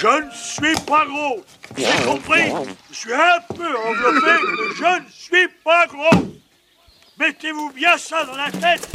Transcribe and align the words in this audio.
Je 0.00 0.06
ne 0.06 0.30
suis 0.32 0.86
pas 0.86 1.04
gros. 1.04 1.44
Vous 1.76 1.84
avez 1.84 2.04
compris 2.06 2.72
Je 2.90 2.96
suis 2.96 3.12
un 3.12 3.54
peu 3.54 3.76
enveloppé, 3.76 4.30
mais 4.42 4.74
je 4.74 4.98
ne 4.98 5.10
suis 5.10 5.48
pas 5.62 5.86
gros. 5.88 6.26
Mettez-vous 7.18 7.70
bien 7.76 7.98
ça 7.98 8.24
dans 8.24 8.34
la 8.34 8.50
tête. 8.50 8.90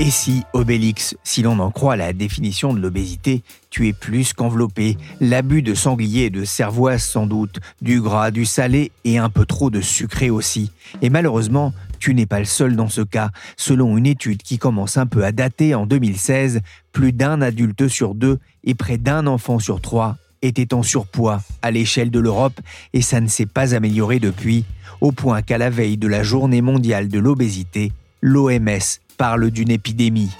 Et 0.00 0.10
si, 0.10 0.42
Obélix, 0.54 1.16
si 1.22 1.42
l'on 1.42 1.58
en 1.58 1.70
croit 1.70 1.96
la 1.96 2.14
définition 2.14 2.72
de 2.72 2.80
l'obésité, 2.80 3.42
tu 3.68 3.88
es 3.88 3.92
plus 3.92 4.32
qu'enveloppé, 4.32 4.96
l'abus 5.20 5.60
de 5.60 5.74
sanglier 5.74 6.24
et 6.24 6.30
de 6.30 6.44
cervoise 6.44 7.02
sans 7.02 7.26
doute, 7.26 7.60
du 7.82 8.00
gras, 8.00 8.30
du 8.30 8.46
salé 8.46 8.92
et 9.04 9.18
un 9.18 9.28
peu 9.28 9.44
trop 9.44 9.68
de 9.68 9.82
sucré 9.82 10.30
aussi. 10.30 10.70
Et 11.02 11.10
malheureusement, 11.10 11.74
tu 11.98 12.14
n'es 12.14 12.26
pas 12.26 12.38
le 12.38 12.44
seul 12.44 12.76
dans 12.76 12.88
ce 12.88 13.00
cas. 13.00 13.30
Selon 13.56 13.96
une 13.96 14.06
étude 14.06 14.42
qui 14.42 14.58
commence 14.58 14.96
un 14.96 15.06
peu 15.06 15.24
à 15.24 15.32
dater 15.32 15.74
en 15.74 15.86
2016, 15.86 16.60
plus 16.92 17.12
d'un 17.12 17.42
adulte 17.42 17.88
sur 17.88 18.14
deux 18.14 18.38
et 18.64 18.74
près 18.74 18.98
d'un 18.98 19.26
enfant 19.26 19.58
sur 19.58 19.80
trois 19.80 20.16
était 20.42 20.74
en 20.74 20.82
surpoids 20.82 21.40
à 21.62 21.70
l'échelle 21.70 22.10
de 22.10 22.20
l'Europe 22.20 22.60
et 22.92 23.02
ça 23.02 23.20
ne 23.20 23.28
s'est 23.28 23.46
pas 23.46 23.74
amélioré 23.74 24.18
depuis, 24.18 24.64
au 25.00 25.12
point 25.12 25.42
qu'à 25.42 25.58
la 25.58 25.70
veille 25.70 25.96
de 25.96 26.08
la 26.08 26.22
journée 26.22 26.62
mondiale 26.62 27.08
de 27.08 27.18
l'obésité, 27.18 27.92
l'OMS 28.20 28.78
parle 29.16 29.50
d'une 29.50 29.70
épidémie. 29.70 30.30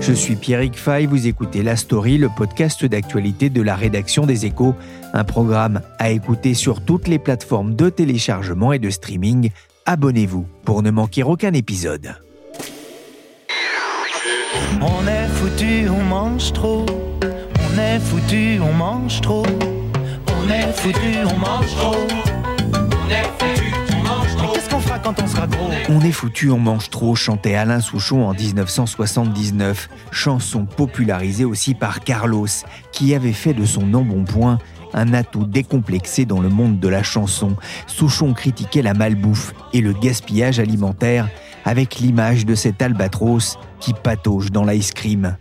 Je 0.00 0.14
suis 0.14 0.34
Pierrick 0.34 0.78
Fay, 0.78 1.04
vous 1.04 1.26
écoutez 1.26 1.62
La 1.62 1.76
Story, 1.76 2.16
le 2.16 2.30
podcast 2.34 2.84
d'actualité 2.86 3.50
de 3.50 3.60
la 3.60 3.76
rédaction 3.76 4.24
des 4.24 4.46
Échos, 4.46 4.74
un 5.12 5.24
programme 5.24 5.82
à 5.98 6.10
écouter 6.10 6.54
sur 6.54 6.82
toutes 6.82 7.06
les 7.06 7.18
plateformes 7.18 7.74
de 7.74 7.90
téléchargement 7.90 8.72
et 8.72 8.78
de 8.78 8.88
streaming. 8.88 9.50
Abonnez-vous 9.84 10.46
pour 10.64 10.82
ne 10.82 10.90
manquer 10.90 11.22
aucun 11.22 11.52
épisode. 11.52 12.14
On 14.80 15.06
est 15.06 15.28
foutu, 15.34 15.88
on 15.90 16.02
mange 16.02 16.52
trop. 16.54 16.86
On 17.22 17.78
est 17.78 18.00
foutu, 18.00 18.58
on 18.60 18.72
mange 18.72 19.20
trop. 19.20 19.44
On 20.28 20.50
est 20.50 20.72
foutu, 20.72 21.18
on 21.26 21.38
mange 21.38 21.76
trop. 21.76 22.06
On 25.88 26.00
est 26.00 26.12
foutu, 26.12 26.50
on 26.50 26.58
mange 26.58 26.90
trop, 26.90 27.14
chantait 27.14 27.54
Alain 27.54 27.80
Souchon 27.80 28.26
en 28.26 28.32
1979, 28.32 29.88
chanson 30.12 30.66
popularisée 30.66 31.44
aussi 31.44 31.74
par 31.74 32.00
Carlos, 32.00 32.46
qui 32.92 33.14
avait 33.14 33.32
fait 33.32 33.54
de 33.54 33.64
son 33.64 33.92
embonpoint 33.94 34.58
un 34.92 35.12
atout 35.14 35.44
décomplexé 35.44 36.24
dans 36.26 36.40
le 36.40 36.48
monde 36.48 36.78
de 36.78 36.88
la 36.88 37.02
chanson. 37.02 37.56
Souchon 37.86 38.34
critiquait 38.34 38.82
la 38.82 38.94
malbouffe 38.94 39.52
et 39.72 39.80
le 39.80 39.92
gaspillage 39.92 40.58
alimentaire 40.58 41.28
avec 41.64 41.98
l'image 41.98 42.46
de 42.46 42.54
cet 42.54 42.82
albatros 42.82 43.58
qui 43.80 43.92
patauge 43.92 44.50
dans 44.50 44.64
l'ice 44.64 44.92
cream. 44.92 45.36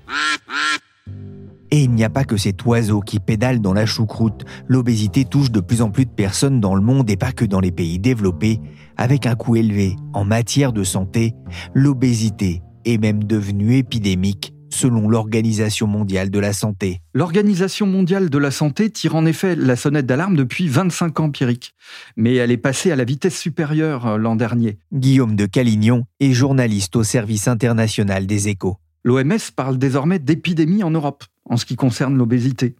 Et 1.71 1.83
il 1.83 1.91
n'y 1.91 2.03
a 2.03 2.09
pas 2.09 2.23
que 2.23 2.37
cet 2.37 2.65
oiseau 2.65 2.99
qui 2.99 3.19
pédale 3.19 3.61
dans 3.61 3.73
la 3.73 3.85
choucroute. 3.85 4.43
L'obésité 4.67 5.23
touche 5.23 5.51
de 5.51 5.59
plus 5.59 5.83
en 5.83 5.91
plus 5.91 6.05
de 6.05 6.11
personnes 6.11 6.59
dans 6.59 6.73
le 6.73 6.81
monde 6.81 7.09
et 7.09 7.17
pas 7.17 7.31
que 7.31 7.45
dans 7.45 7.59
les 7.59 7.71
pays 7.71 7.99
développés. 7.99 8.59
Avec 9.01 9.25
un 9.25 9.35
coût 9.35 9.55
élevé 9.55 9.95
en 10.11 10.25
matière 10.25 10.73
de 10.73 10.83
santé, 10.83 11.33
l'obésité 11.73 12.61
est 12.83 12.97
même 12.97 13.23
devenue 13.23 13.77
épidémique 13.77 14.53
selon 14.69 15.07
l'Organisation 15.07 15.87
mondiale 15.87 16.29
de 16.29 16.37
la 16.37 16.51
santé. 16.51 16.99
L'Organisation 17.13 17.87
mondiale 17.87 18.29
de 18.29 18.37
la 18.37 18.51
santé 18.51 18.89
tire 18.89 19.15
en 19.15 19.25
effet 19.25 19.55
la 19.55 19.77
sonnette 19.77 20.05
d'alarme 20.05 20.35
depuis 20.35 20.67
25 20.67 21.17
ans, 21.21 21.31
Pierrick. 21.31 21.73
Mais 22.17 22.35
elle 22.35 22.51
est 22.51 22.57
passée 22.57 22.91
à 22.91 22.97
la 22.97 23.05
vitesse 23.05 23.39
supérieure 23.39 24.05
euh, 24.05 24.17
l'an 24.17 24.35
dernier. 24.35 24.79
Guillaume 24.91 25.37
de 25.37 25.45
Calignon 25.45 26.03
est 26.19 26.33
journaliste 26.33 26.97
au 26.97 27.03
service 27.03 27.47
international 27.47 28.27
des 28.27 28.49
échos. 28.49 28.75
L'OMS 29.05 29.39
parle 29.55 29.77
désormais 29.77 30.19
d'épidémie 30.19 30.83
en 30.83 30.91
Europe 30.91 31.23
en 31.45 31.55
ce 31.55 31.65
qui 31.65 31.77
concerne 31.77 32.17
l'obésité. 32.17 32.75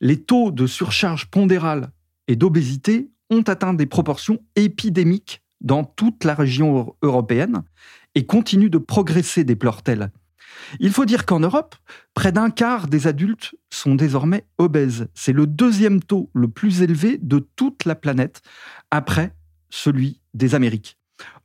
Les 0.00 0.20
taux 0.20 0.50
de 0.50 0.66
surcharge 0.66 1.26
pondérale 1.26 1.92
et 2.26 2.34
d'obésité 2.34 3.08
ont 3.30 3.42
atteint 3.42 3.72
des 3.72 3.86
proportions 3.86 4.40
épidémiques 4.56 5.42
dans 5.64 5.82
toute 5.82 6.22
la 6.22 6.34
région 6.34 6.94
européenne 7.02 7.64
et 8.14 8.26
continuent 8.26 8.70
de 8.70 8.78
progresser, 8.78 9.42
déplore-t-elle. 9.42 10.12
Il 10.78 10.92
faut 10.92 11.04
dire 11.04 11.26
qu'en 11.26 11.40
Europe, 11.40 11.74
près 12.14 12.30
d'un 12.30 12.50
quart 12.50 12.86
des 12.86 13.08
adultes 13.08 13.56
sont 13.70 13.96
désormais 13.96 14.46
obèses. 14.58 15.08
C'est 15.14 15.32
le 15.32 15.46
deuxième 15.48 16.00
taux 16.00 16.30
le 16.32 16.48
plus 16.48 16.82
élevé 16.82 17.18
de 17.20 17.46
toute 17.56 17.84
la 17.84 17.96
planète, 17.96 18.40
après 18.92 19.34
celui 19.70 20.20
des 20.34 20.54
Amériques. 20.54 20.96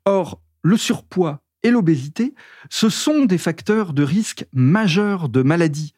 Or, 0.06 0.42
le 0.62 0.78
surpoids 0.78 1.42
et 1.64 1.72
l'obésité, 1.72 2.36
ce 2.70 2.90
sont 2.90 3.26
des 3.26 3.38
facteurs 3.38 3.94
de 3.94 4.04
risque 4.04 4.46
majeurs 4.54 5.30
de 5.30 5.42
maladies 5.42 5.94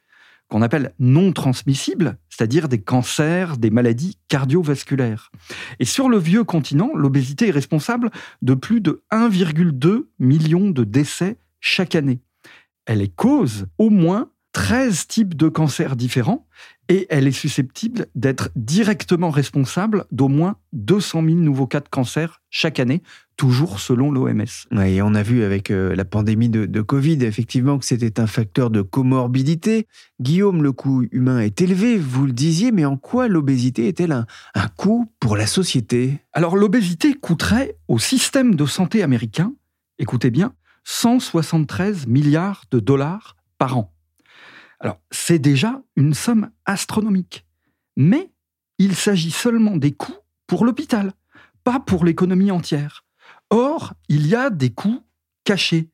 qu'on 0.51 0.61
appelle 0.61 0.93
non 0.99 1.31
transmissibles, 1.31 2.17
c'est-à-dire 2.29 2.67
des 2.67 2.81
cancers, 2.81 3.57
des 3.57 3.71
maladies 3.71 4.17
cardiovasculaires. 4.27 5.31
Et 5.79 5.85
sur 5.85 6.09
le 6.09 6.17
vieux 6.17 6.43
continent, 6.43 6.91
l'obésité 6.93 7.47
est 7.47 7.51
responsable 7.51 8.11
de 8.41 8.53
plus 8.53 8.81
de 8.81 9.01
1,2 9.11 10.07
million 10.19 10.69
de 10.69 10.83
décès 10.83 11.37
chaque 11.61 11.95
année 11.95 12.19
elle 12.85 13.01
est 13.01 13.15
cause 13.15 13.67
au 13.77 13.89
moins 13.89 14.30
13 14.53 15.07
types 15.07 15.35
de 15.35 15.47
cancers 15.47 15.95
différents 15.95 16.45
et 16.89 17.07
elle 17.09 17.25
est 17.25 17.31
susceptible 17.31 18.07
d'être 18.15 18.49
directement 18.57 19.29
responsable 19.29 20.05
d'au 20.11 20.27
moins 20.27 20.57
200 20.73 21.23
000 21.23 21.35
nouveaux 21.37 21.67
cas 21.67 21.79
de 21.79 21.87
cancer 21.87 22.41
chaque 22.49 22.81
année, 22.81 23.01
toujours 23.37 23.79
selon 23.79 24.11
l'OMS. 24.11 24.43
et 24.83 25.01
on 25.01 25.15
a 25.15 25.23
vu 25.23 25.43
avec 25.43 25.71
euh, 25.71 25.95
la 25.95 26.03
pandémie 26.03 26.49
de, 26.49 26.81
Covid, 26.81 27.23
effectivement, 27.23 27.79
que 27.79 27.85
c'était 27.85 28.19
un 28.19 28.27
facteur 28.27 28.69
de 28.69 28.81
comorbidité. 28.81 29.87
Guillaume, 30.19 30.61
le 30.61 30.73
coût 30.73 31.05
humain 31.11 31.39
est 31.39 31.61
élevé, 31.61 31.97
vous 31.97 32.25
le 32.25 32.33
disiez, 32.33 32.73
mais 32.73 32.83
en 32.83 32.97
quoi 32.97 33.29
l'obésité 33.29 33.87
est-elle 33.87 34.11
un, 34.11 34.25
un 34.53 34.67
coût 34.67 35.09
pour 35.21 35.37
la 35.37 35.47
société? 35.47 36.19
Alors 36.33 36.57
l'obésité 36.57 37.13
coûterait 37.13 37.77
au 37.87 37.99
système 37.99 38.55
de 38.55 38.65
santé 38.65 39.01
américain, 39.01 39.53
écoutez 39.97 40.29
bien, 40.29 40.53
173 40.83 42.07
milliards 42.07 42.65
de 42.69 42.79
dollars 42.81 43.37
par 43.57 43.77
an. 43.77 43.93
Alors, 44.81 44.99
c'est 45.11 45.39
déjà 45.39 45.81
une 45.95 46.15
somme 46.15 46.49
astronomique. 46.65 47.45
Mais 47.95 48.31
il 48.79 48.95
s'agit 48.95 49.31
seulement 49.31 49.77
des 49.77 49.91
coûts 49.91 50.17
pour 50.47 50.65
l'hôpital, 50.65 51.13
pas 51.63 51.79
pour 51.79 52.03
l'économie 52.03 52.51
entière. 52.51 53.05
Or, 53.51 53.93
il 54.09 54.25
y 54.27 54.35
a 54.35 54.49
des 54.49 54.71
coûts 54.71 55.05
cachés. 55.43 55.89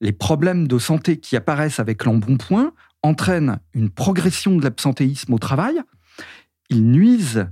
Les 0.00 0.12
problèmes 0.12 0.68
de 0.68 0.78
santé 0.78 1.18
qui 1.18 1.36
apparaissent 1.36 1.80
avec 1.80 2.04
l'embonpoint 2.04 2.72
entraînent 3.02 3.58
une 3.74 3.90
progression 3.90 4.56
de 4.56 4.62
l'absentéisme 4.62 5.34
au 5.34 5.38
travail, 5.38 5.80
ils 6.70 6.88
nuisent 6.88 7.48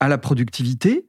à 0.00 0.08
la 0.08 0.18
productivité, 0.18 1.06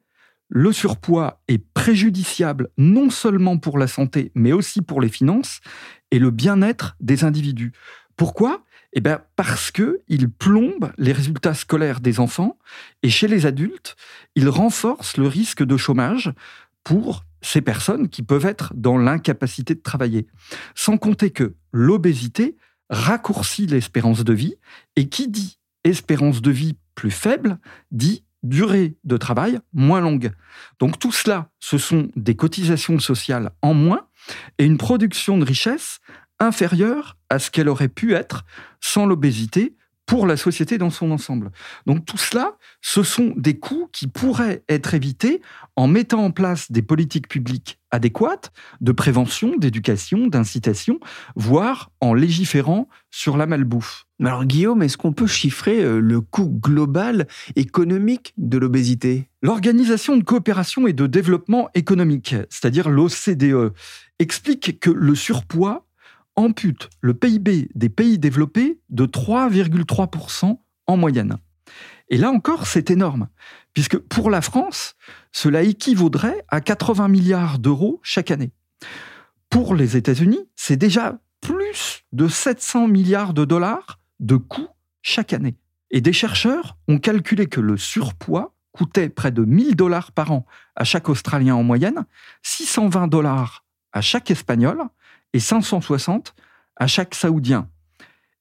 le 0.50 0.72
surpoids 0.72 1.42
est 1.48 1.58
préjudiciable 1.58 2.70
non 2.78 3.10
seulement 3.10 3.58
pour 3.58 3.80
la 3.80 3.88
santé, 3.88 4.32
mais 4.36 4.52
aussi 4.52 4.82
pour 4.82 5.02
les 5.02 5.10
finances 5.10 5.62
et 6.12 6.20
le 6.20 6.30
bien-être 6.30 6.96
des 7.00 7.24
individus. 7.24 7.72
Pourquoi? 8.18 8.64
Eh 8.94 9.02
bien 9.02 9.22
parce 9.36 9.72
qu'il 9.72 10.30
plombe 10.30 10.92
les 10.98 11.12
résultats 11.12 11.54
scolaires 11.54 12.00
des 12.00 12.20
enfants 12.20 12.58
et 13.02 13.10
chez 13.10 13.28
les 13.28 13.46
adultes, 13.46 13.96
il 14.36 14.50
renforce 14.50 15.18
le 15.18 15.28
risque 15.28 15.64
de 15.64 15.78
chômage 15.78 16.32
pour 16.84 17.24
ces 17.42 17.62
personnes 17.62 18.10
qui 18.10 18.24
peuvent 18.24 18.46
être 18.46 18.74
dans 18.76 18.98
l'incapacité 18.98 19.76
de 19.76 19.82
travailler. 19.82 20.28
Sans 20.76 20.98
compter 20.98 21.32
que 21.32 21.56
l'obésité 21.72 22.56
raccourcit 22.90 23.66
l'espérance 23.68 24.24
de 24.24 24.34
vie 24.34 24.56
et 24.96 25.10
qui 25.10 25.28
dit 25.28 25.60
espérance 25.84 26.42
de 26.42 26.52
vie 26.52 26.76
plus 26.96 27.12
faible 27.12 27.58
dit 27.92 28.24
durée 28.44 28.96
de 29.04 29.18
travail 29.18 29.60
moins 29.74 30.02
longue. 30.02 30.32
Donc 30.80 31.00
tout 31.00 31.12
cela, 31.12 31.50
ce 31.60 31.78
sont 31.78 32.10
des 32.16 32.36
cotisations 32.36 33.00
sociales 33.00 33.52
en 33.62 33.74
moins 33.74 34.08
et 34.58 34.66
une 34.66 34.78
production 34.78 35.38
de 35.38 35.46
richesse 35.46 36.00
inférieure 36.44 37.18
à 37.30 37.40
ce 37.40 37.50
qu'elle 37.50 37.70
aurait 37.70 37.90
pu 37.90 38.14
être 38.14 38.46
sans 38.80 39.06
l'obésité 39.06 39.76
pour 40.06 40.28
la 40.28 40.38
société 40.38 40.78
dans 40.78 40.90
son 40.90 41.12
ensemble. 41.12 41.52
Donc 41.86 42.06
tout 42.06 42.18
cela, 42.18 42.58
ce 42.82 43.04
sont 43.04 43.34
des 43.38 43.58
coûts 43.58 43.90
qui 43.92 44.08
pourraient 44.08 44.64
être 44.68 44.94
évités 44.94 45.42
en 45.76 45.88
mettant 45.88 46.24
en 46.24 46.32
place 46.32 46.72
des 46.72 46.82
politiques 46.82 47.28
publiques 47.28 47.80
adéquates 47.90 48.52
de 48.82 48.92
prévention, 48.92 49.56
d'éducation, 49.58 50.28
d'incitation, 50.28 51.00
voire 51.36 51.92
en 52.02 52.14
légiférant 52.14 52.90
sur 53.12 53.38
la 53.38 53.46
malbouffe. 53.46 54.06
Alors 54.22 54.46
Guillaume, 54.46 54.84
est-ce 54.84 54.98
qu'on 54.98 55.14
peut 55.14 55.28
chiffrer 55.28 55.84
euh, 55.84 56.00
le 56.00 56.22
coût 56.22 56.50
global 56.50 57.28
économique 57.56 58.34
de 58.38 58.58
l'obésité? 58.58 59.30
L'Organisation 59.42 60.16
de 60.18 60.24
coopération 60.24 60.88
et 60.88 60.94
de 60.94 61.08
développement 61.08 61.70
économique, 61.74 62.36
c'est-à-dire 62.50 62.90
l'OCDE, 62.90 63.74
explique 64.20 64.80
que 64.80 64.90
le 64.90 65.16
surpoids 65.16 65.86
ampute 66.36 66.90
le 67.02 67.14
PIB 67.14 67.70
des 67.76 67.90
pays 67.90 68.20
développés 68.20 68.80
de 68.90 69.06
3,3% 69.06 70.60
en 70.88 70.98
moyenne. 70.98 71.38
Et 72.10 72.18
là 72.18 72.30
encore, 72.30 72.68
c'est 72.68 72.92
énorme, 72.92 73.30
puisque 73.74 73.98
pour 73.98 74.30
la 74.30 74.42
France, 74.42 74.96
cela 75.32 75.64
équivaudrait 75.64 76.46
à 76.50 76.62
80 76.62 77.08
milliards 77.08 77.60
d'euros 77.60 78.00
chaque 78.04 78.32
année. 78.32 78.52
Pour 79.50 79.76
les 79.76 79.98
États-Unis, 79.98 80.50
c'est 80.56 80.78
déjà 80.78 81.20
plus 81.42 82.04
de 82.12 82.28
700 82.28 82.88
milliards 82.88 83.34
de 83.34 83.46
dollars 83.46 84.00
de 84.20 84.36
coûts 84.36 84.70
chaque 85.02 85.34
année. 85.34 85.56
Et 85.92 86.02
des 86.02 86.14
chercheurs 86.14 86.78
ont 86.88 86.98
calculé 86.98 87.48
que 87.48 87.62
le 87.62 87.78
surpoids 87.78 88.56
coûtait 88.72 89.10
près 89.10 89.32
de 89.32 89.44
1000 89.44 89.76
dollars 89.76 90.12
par 90.12 90.32
an 90.32 90.46
à 90.76 90.84
chaque 90.84 91.10
Australien 91.10 91.56
en 91.56 91.64
moyenne, 91.64 92.06
620 92.42 93.08
dollars 93.08 93.64
à 93.92 94.02
chaque 94.02 94.32
Espagnol 94.32 94.82
et 95.34 95.40
560 95.40 96.34
à 96.76 96.88
chaque 96.88 97.16
Saoudien. 97.16 97.70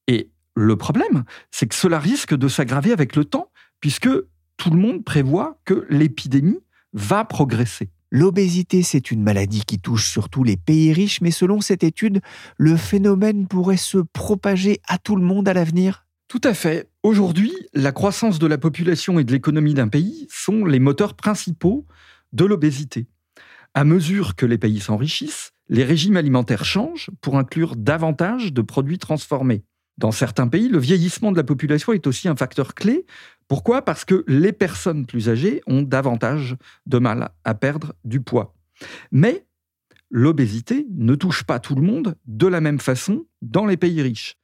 Et 0.08 0.30
le 0.54 0.76
problème, 0.76 1.24
c'est 1.50 1.66
que 1.66 1.74
cela 1.74 1.98
risque 1.98 2.34
de 2.34 2.48
s'aggraver 2.48 2.92
avec 2.92 3.16
le 3.16 3.24
temps, 3.24 3.50
puisque 3.80 4.08
tout 4.56 4.70
le 4.70 4.78
monde 4.78 5.04
prévoit 5.04 5.58
que 5.64 5.86
l'épidémie 5.88 6.60
va 6.92 7.24
progresser. 7.24 7.90
L'obésité, 8.10 8.82
c'est 8.82 9.10
une 9.10 9.22
maladie 9.22 9.64
qui 9.64 9.78
touche 9.78 10.10
surtout 10.10 10.44
les 10.44 10.58
pays 10.58 10.92
riches, 10.92 11.22
mais 11.22 11.30
selon 11.30 11.62
cette 11.62 11.82
étude, 11.82 12.20
le 12.58 12.76
phénomène 12.76 13.48
pourrait 13.48 13.78
se 13.78 13.98
propager 13.98 14.80
à 14.86 14.98
tout 14.98 15.16
le 15.16 15.22
monde 15.22 15.48
à 15.48 15.54
l'avenir 15.54 16.06
Tout 16.28 16.42
à 16.44 16.52
fait. 16.52 16.90
Aujourd'hui, 17.02 17.54
la 17.72 17.90
croissance 17.90 18.38
de 18.38 18.46
la 18.46 18.58
population 18.58 19.18
et 19.18 19.24
de 19.24 19.32
l'économie 19.32 19.72
d'un 19.72 19.88
pays 19.88 20.26
sont 20.30 20.66
les 20.66 20.78
moteurs 20.78 21.14
principaux 21.14 21.86
de 22.34 22.44
l'obésité. 22.44 23.06
À 23.72 23.84
mesure 23.84 24.36
que 24.36 24.44
les 24.44 24.58
pays 24.58 24.80
s'enrichissent, 24.80 25.51
les 25.72 25.84
régimes 25.84 26.18
alimentaires 26.18 26.66
changent 26.66 27.08
pour 27.22 27.38
inclure 27.38 27.76
davantage 27.76 28.52
de 28.52 28.60
produits 28.60 28.98
transformés. 28.98 29.64
Dans 29.96 30.12
certains 30.12 30.46
pays, 30.46 30.68
le 30.68 30.78
vieillissement 30.78 31.32
de 31.32 31.38
la 31.38 31.44
population 31.44 31.94
est 31.94 32.06
aussi 32.06 32.28
un 32.28 32.36
facteur 32.36 32.74
clé. 32.74 33.06
Pourquoi? 33.48 33.80
Parce 33.80 34.04
que 34.04 34.22
les 34.28 34.52
personnes 34.52 35.06
plus 35.06 35.30
âgées 35.30 35.62
ont 35.66 35.80
davantage 35.80 36.56
de 36.84 36.98
mal 36.98 37.30
à 37.44 37.54
perdre 37.54 37.94
du 38.04 38.20
poids. 38.20 38.54
Mais 39.12 39.46
l'obésité 40.10 40.86
ne 40.90 41.14
touche 41.14 41.44
pas 41.44 41.58
tout 41.58 41.74
le 41.74 41.80
monde 41.80 42.16
de 42.26 42.46
la 42.46 42.60
même 42.60 42.80
façon 42.80 43.24
dans 43.40 43.64
les 43.64 43.78
pays 43.78 44.02
riches. 44.02 44.36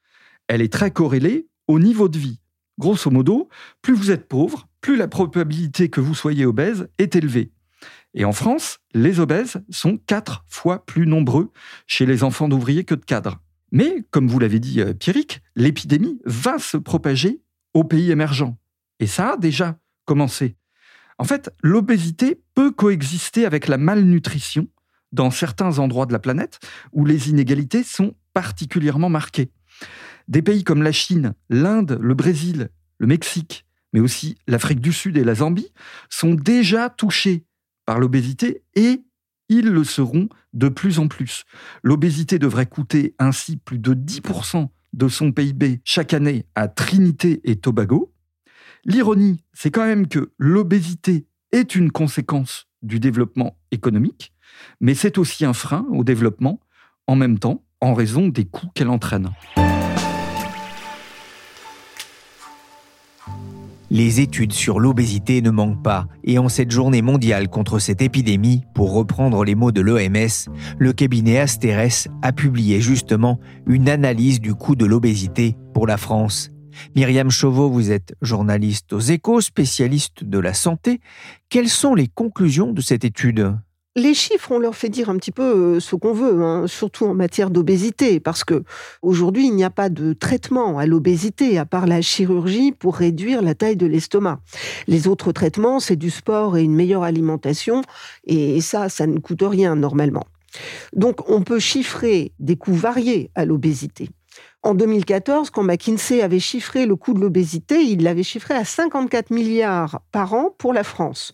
Elle 0.46 0.62
est 0.62 0.72
très 0.72 0.90
corrélée 0.90 1.46
au 1.66 1.78
niveau 1.78 2.08
de 2.08 2.16
vie. 2.16 2.40
Grosso 2.78 3.10
modo, 3.10 3.50
plus 3.82 3.92
vous 3.92 4.10
êtes 4.10 4.28
pauvre, 4.28 4.66
plus 4.80 4.96
la 4.96 5.08
probabilité 5.08 5.90
que 5.90 6.00
vous 6.00 6.14
soyez 6.14 6.46
obèse 6.46 6.88
est 6.96 7.16
élevée. 7.16 7.52
Et 8.14 8.24
en 8.24 8.32
France, 8.32 8.78
les 8.94 9.20
obèses 9.20 9.62
sont 9.70 9.98
quatre 9.98 10.44
fois 10.48 10.84
plus 10.86 11.06
nombreux 11.06 11.50
chez 11.86 12.06
les 12.06 12.24
enfants 12.24 12.48
d'ouvriers 12.48 12.84
que 12.84 12.94
de 12.94 13.04
cadres. 13.04 13.40
Mais, 13.70 14.04
comme 14.10 14.28
vous 14.28 14.38
l'avez 14.38 14.60
dit, 14.60 14.80
euh, 14.80 14.94
Pierrick, 14.94 15.42
l'épidémie 15.54 16.18
va 16.24 16.58
se 16.58 16.76
propager 16.76 17.42
aux 17.74 17.84
pays 17.84 18.10
émergents. 18.10 18.58
Et 18.98 19.06
ça 19.06 19.32
a 19.32 19.36
déjà 19.36 19.78
commencé. 20.04 20.56
En 21.18 21.24
fait, 21.24 21.50
l'obésité 21.62 22.40
peut 22.54 22.70
coexister 22.70 23.44
avec 23.44 23.68
la 23.68 23.76
malnutrition 23.76 24.68
dans 25.12 25.30
certains 25.30 25.78
endroits 25.78 26.06
de 26.06 26.12
la 26.12 26.18
planète 26.18 26.60
où 26.92 27.04
les 27.04 27.28
inégalités 27.28 27.82
sont 27.82 28.14
particulièrement 28.32 29.08
marquées. 29.08 29.50
Des 30.28 30.42
pays 30.42 30.64
comme 30.64 30.82
la 30.82 30.92
Chine, 30.92 31.34
l'Inde, 31.50 31.98
le 32.00 32.14
Brésil, 32.14 32.70
le 32.98 33.06
Mexique, 33.06 33.66
mais 33.92 34.00
aussi 34.00 34.36
l'Afrique 34.46 34.80
du 34.80 34.92
Sud 34.92 35.16
et 35.16 35.24
la 35.24 35.34
Zambie, 35.34 35.72
sont 36.10 36.34
déjà 36.34 36.90
touchés 36.90 37.44
par 37.88 37.98
l'obésité 37.98 38.60
et 38.74 39.00
ils 39.48 39.70
le 39.70 39.82
seront 39.82 40.28
de 40.52 40.68
plus 40.68 40.98
en 40.98 41.08
plus. 41.08 41.44
L'obésité 41.82 42.38
devrait 42.38 42.66
coûter 42.66 43.14
ainsi 43.18 43.56
plus 43.56 43.78
de 43.78 43.94
10% 43.94 44.68
de 44.92 45.08
son 45.08 45.32
PIB 45.32 45.80
chaque 45.84 46.12
année 46.12 46.44
à 46.54 46.68
Trinité 46.68 47.40
et 47.44 47.56
Tobago. 47.56 48.12
L'ironie, 48.84 49.42
c'est 49.54 49.70
quand 49.70 49.86
même 49.86 50.06
que 50.06 50.32
l'obésité 50.36 51.28
est 51.50 51.76
une 51.76 51.90
conséquence 51.90 52.66
du 52.82 53.00
développement 53.00 53.56
économique, 53.70 54.34
mais 54.82 54.94
c'est 54.94 55.16
aussi 55.16 55.46
un 55.46 55.54
frein 55.54 55.86
au 55.90 56.04
développement 56.04 56.60
en 57.06 57.16
même 57.16 57.38
temps 57.38 57.64
en 57.80 57.94
raison 57.94 58.28
des 58.28 58.44
coûts 58.44 58.68
qu'elle 58.74 58.90
entraîne. 58.90 59.30
Les 63.90 64.20
études 64.20 64.52
sur 64.52 64.80
l'obésité 64.80 65.40
ne 65.40 65.50
manquent 65.50 65.82
pas, 65.82 66.06
et 66.22 66.38
en 66.38 66.50
cette 66.50 66.70
journée 66.70 67.00
mondiale 67.00 67.48
contre 67.48 67.78
cette 67.78 68.02
épidémie, 68.02 68.62
pour 68.74 68.92
reprendre 68.92 69.44
les 69.44 69.54
mots 69.54 69.72
de 69.72 69.80
l'OMS, 69.80 70.52
le 70.78 70.92
cabinet 70.92 71.38
Asterès 71.38 72.08
a 72.20 72.32
publié 72.32 72.82
justement 72.82 73.40
une 73.66 73.88
analyse 73.88 74.40
du 74.40 74.54
coût 74.54 74.76
de 74.76 74.84
l'obésité 74.84 75.56
pour 75.72 75.86
la 75.86 75.96
France. 75.96 76.50
Myriam 76.94 77.30
Chauveau, 77.30 77.70
vous 77.70 77.90
êtes 77.90 78.14
journaliste 78.20 78.92
aux 78.92 79.00
échos, 79.00 79.40
spécialiste 79.40 80.22
de 80.22 80.38
la 80.38 80.54
santé. 80.54 81.00
Quelles 81.48 81.68
sont 81.68 81.94
les 81.94 82.08
conclusions 82.08 82.72
de 82.72 82.80
cette 82.80 83.04
étude? 83.04 83.56
Les 83.98 84.14
chiffres, 84.14 84.52
on 84.52 84.58
leur 84.58 84.74
fait 84.74 84.88
dire 84.88 85.10
un 85.10 85.16
petit 85.16 85.32
peu 85.32 85.76
euh, 85.76 85.80
ce 85.80 85.96
qu'on 85.96 86.12
veut, 86.12 86.42
hein, 86.42 86.66
surtout 86.66 87.06
en 87.06 87.14
matière 87.14 87.50
d'obésité, 87.50 88.20
parce 88.20 88.44
que 88.44 88.62
aujourd'hui, 89.02 89.46
il 89.46 89.54
n'y 89.54 89.64
a 89.64 89.70
pas 89.70 89.88
de 89.88 90.12
traitement 90.12 90.78
à 90.78 90.86
l'obésité, 90.86 91.58
à 91.58 91.66
part 91.66 91.86
la 91.86 92.00
chirurgie 92.00 92.72
pour 92.72 92.96
réduire 92.96 93.42
la 93.42 93.54
taille 93.54 93.76
de 93.76 93.86
l'estomac. 93.86 94.40
Les 94.86 95.08
autres 95.08 95.32
traitements, 95.32 95.80
c'est 95.80 95.96
du 95.96 96.10
sport 96.10 96.56
et 96.56 96.62
une 96.62 96.74
meilleure 96.74 97.02
alimentation, 97.02 97.82
et 98.24 98.60
ça, 98.60 98.88
ça 98.88 99.06
ne 99.06 99.18
coûte 99.18 99.42
rien 99.42 99.76
normalement. 99.76 100.24
Donc, 100.94 101.28
on 101.28 101.42
peut 101.42 101.58
chiffrer 101.58 102.32
des 102.38 102.56
coûts 102.56 102.74
variés 102.74 103.30
à 103.34 103.44
l'obésité. 103.44 104.08
En 104.62 104.74
2014, 104.74 105.50
quand 105.50 105.62
McKinsey 105.62 106.20
avait 106.20 106.40
chiffré 106.40 106.84
le 106.86 106.96
coût 106.96 107.14
de 107.14 107.20
l'obésité, 107.20 107.82
il 107.82 108.02
l'avait 108.02 108.22
chiffré 108.22 108.54
à 108.54 108.64
54 108.64 109.30
milliards 109.30 110.00
par 110.10 110.34
an 110.34 110.50
pour 110.58 110.72
la 110.72 110.84
France. 110.84 111.32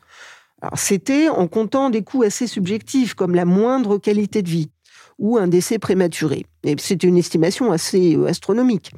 C'était 0.75 1.29
en 1.29 1.49
comptant 1.49 1.91
des 1.91 2.03
coûts 2.03 2.23
assez 2.23 2.47
subjectifs, 2.47 3.15
comme 3.15 3.35
la 3.35 3.45
moindre 3.45 3.99
qualité 3.99 4.43
de 4.43 4.49
vie 4.49 4.71
ou 5.19 5.39
un 5.39 5.47
décès 5.47 5.79
prématuré. 5.79 6.45
C'était 6.79 7.07
une 7.07 7.17
estimation 7.17 7.73
assez 7.73 8.17
euh, 8.17 8.27
astronomique. 8.27 8.93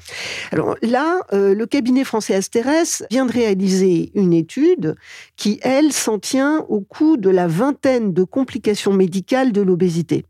Alors 0.51 0.77
là, 0.83 1.21
euh, 1.33 1.55
le 1.55 1.67
cabinet 1.67 2.05
français 2.05 2.35
Asterès 2.35 3.05
vient 3.11 3.27
de 3.27 3.33
réaliser 3.33 4.13
une 4.15 4.33
étude 4.33 4.95
qui, 5.37 5.59
elle, 5.63 5.93
s'en 5.93 6.19
tient 6.19 6.65
au 6.69 6.81
coût 6.81 7.17
de 7.17 7.29
la 7.29 7.47
vingtaine 7.47 8.13
de 8.13 8.25
complications 8.25 8.93
médicales 8.93 9.53
de 9.53 9.61
l'obésité. 9.61 10.25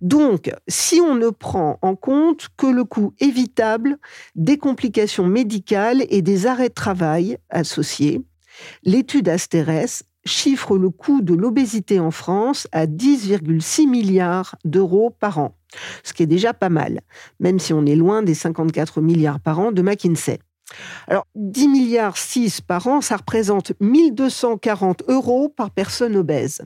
Donc, 0.00 0.52
si 0.68 1.00
on 1.00 1.14
ne 1.14 1.30
prend 1.30 1.78
en 1.80 1.94
compte 1.94 2.48
que 2.56 2.66
le 2.66 2.84
coût 2.84 3.14
évitable 3.20 3.98
des 4.34 4.58
complications 4.58 5.26
médicales 5.26 6.04
et 6.10 6.22
des 6.22 6.46
arrêts 6.46 6.70
de 6.70 6.74
travail 6.74 7.38
associés, 7.50 8.20
l'étude 8.82 9.28
Asterès 9.28 10.02
chiffre 10.24 10.76
le 10.76 10.90
coût 10.90 11.22
de 11.22 11.34
l'obésité 11.34 12.00
en 12.00 12.10
France 12.10 12.68
à 12.72 12.86
10,6 12.86 13.88
milliards 13.88 14.56
d'euros 14.64 15.10
par 15.18 15.38
an, 15.38 15.54
ce 16.02 16.12
qui 16.12 16.22
est 16.22 16.26
déjà 16.26 16.54
pas 16.54 16.68
mal, 16.68 17.00
même 17.38 17.58
si 17.58 17.72
on 17.72 17.86
est 17.86 17.96
loin 17.96 18.22
des 18.22 18.34
54 18.34 19.00
milliards 19.00 19.40
par 19.40 19.58
an 19.60 19.72
de 19.72 19.82
McKinsey. 19.82 20.38
Alors, 21.08 21.26
10 21.34 21.68
milliards 21.68 22.16
6 22.16 22.60
par 22.60 22.86
an, 22.86 23.00
ça 23.00 23.16
représente 23.16 23.72
1240 23.80 25.02
euros 25.08 25.48
par 25.48 25.70
personne 25.70 26.16
obèse. 26.16 26.62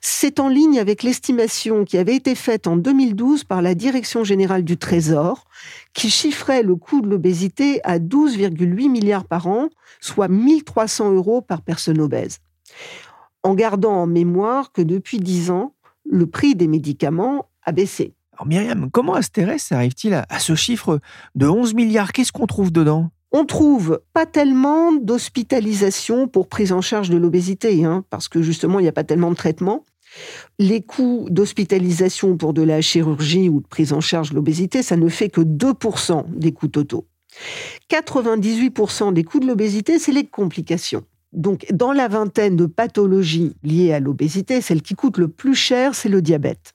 C'est 0.00 0.40
en 0.40 0.48
ligne 0.48 0.80
avec 0.80 1.02
l'estimation 1.02 1.84
qui 1.84 1.98
avait 1.98 2.16
été 2.16 2.34
faite 2.34 2.66
en 2.66 2.76
2012 2.76 3.44
par 3.44 3.62
la 3.62 3.74
Direction 3.74 4.24
générale 4.24 4.64
du 4.64 4.76
Trésor, 4.76 5.44
qui 5.92 6.10
chiffrait 6.10 6.62
le 6.62 6.74
coût 6.74 7.00
de 7.00 7.08
l'obésité 7.08 7.80
à 7.84 7.98
12,8 7.98 8.88
milliards 8.90 9.26
par 9.26 9.46
an, 9.46 9.68
soit 10.00 10.28
1300 10.28 11.12
euros 11.12 11.40
par 11.40 11.62
personne 11.62 12.00
obèse 12.00 12.40
en 13.42 13.54
gardant 13.54 13.92
en 13.92 14.06
mémoire 14.06 14.72
que 14.72 14.82
depuis 14.82 15.18
dix 15.18 15.50
ans, 15.50 15.74
le 16.04 16.26
prix 16.26 16.54
des 16.54 16.66
médicaments 16.66 17.46
a 17.64 17.72
baissé. 17.72 18.14
Alors 18.32 18.46
Myriam, 18.46 18.90
comment 18.90 19.14
Astérès 19.14 19.70
arrive-t-il 19.72 20.14
à, 20.14 20.26
ce 20.38 20.54
chiffre 20.54 21.00
de 21.34 21.46
11 21.46 21.74
milliards? 21.74 22.12
Qu'est-ce 22.12 22.32
qu'on 22.32 22.46
trouve 22.46 22.72
dedans? 22.72 23.10
On 23.32 23.44
trouve 23.44 24.00
pas 24.12 24.26
tellement 24.26 24.92
d'hospitalisation 24.92 26.26
pour 26.26 26.48
prise 26.48 26.72
en 26.72 26.80
charge 26.80 27.10
de 27.10 27.16
l'obésité, 27.16 27.84
hein, 27.84 28.04
parce 28.10 28.28
que 28.28 28.42
justement, 28.42 28.80
il 28.80 28.82
n'y 28.82 28.88
a 28.88 28.92
pas 28.92 29.04
tellement 29.04 29.30
de 29.30 29.36
traitement. 29.36 29.84
Les 30.58 30.82
coûts 30.82 31.28
d'hospitalisation 31.30 32.36
pour 32.36 32.52
de 32.52 32.62
la 32.62 32.80
chirurgie 32.80 33.48
ou 33.48 33.60
de 33.60 33.66
prise 33.66 33.92
en 33.92 34.00
charge 34.00 34.30
de 34.30 34.34
l'obésité, 34.34 34.82
ça 34.82 34.96
ne 34.96 35.08
fait 35.08 35.28
que 35.28 35.42
2% 35.42 36.24
des 36.34 36.52
coûts 36.52 36.68
totaux. 36.68 37.06
98% 37.90 39.12
des 39.12 39.22
coûts 39.22 39.38
de 39.38 39.46
l'obésité, 39.46 39.98
c'est 39.98 40.12
les 40.12 40.26
complications. 40.26 41.04
Donc, 41.32 41.66
dans 41.72 41.92
la 41.92 42.08
vingtaine 42.08 42.56
de 42.56 42.66
pathologies 42.66 43.54
liées 43.62 43.92
à 43.92 44.00
l'obésité, 44.00 44.60
celle 44.60 44.82
qui 44.82 44.94
coûte 44.94 45.18
le 45.18 45.28
plus 45.28 45.54
cher, 45.54 45.94
c'est 45.94 46.08
le 46.08 46.22
diabète. 46.22 46.74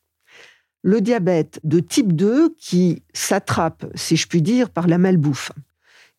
Le 0.82 1.02
diabète 1.02 1.60
de 1.64 1.80
type 1.80 2.14
2 2.14 2.56
qui 2.58 3.04
s'attrape, 3.14 3.86
si 3.96 4.16
je 4.16 4.28
puis 4.28 4.42
dire, 4.42 4.70
par 4.70 4.88
la 4.88 4.98
malbouffe. 4.98 5.52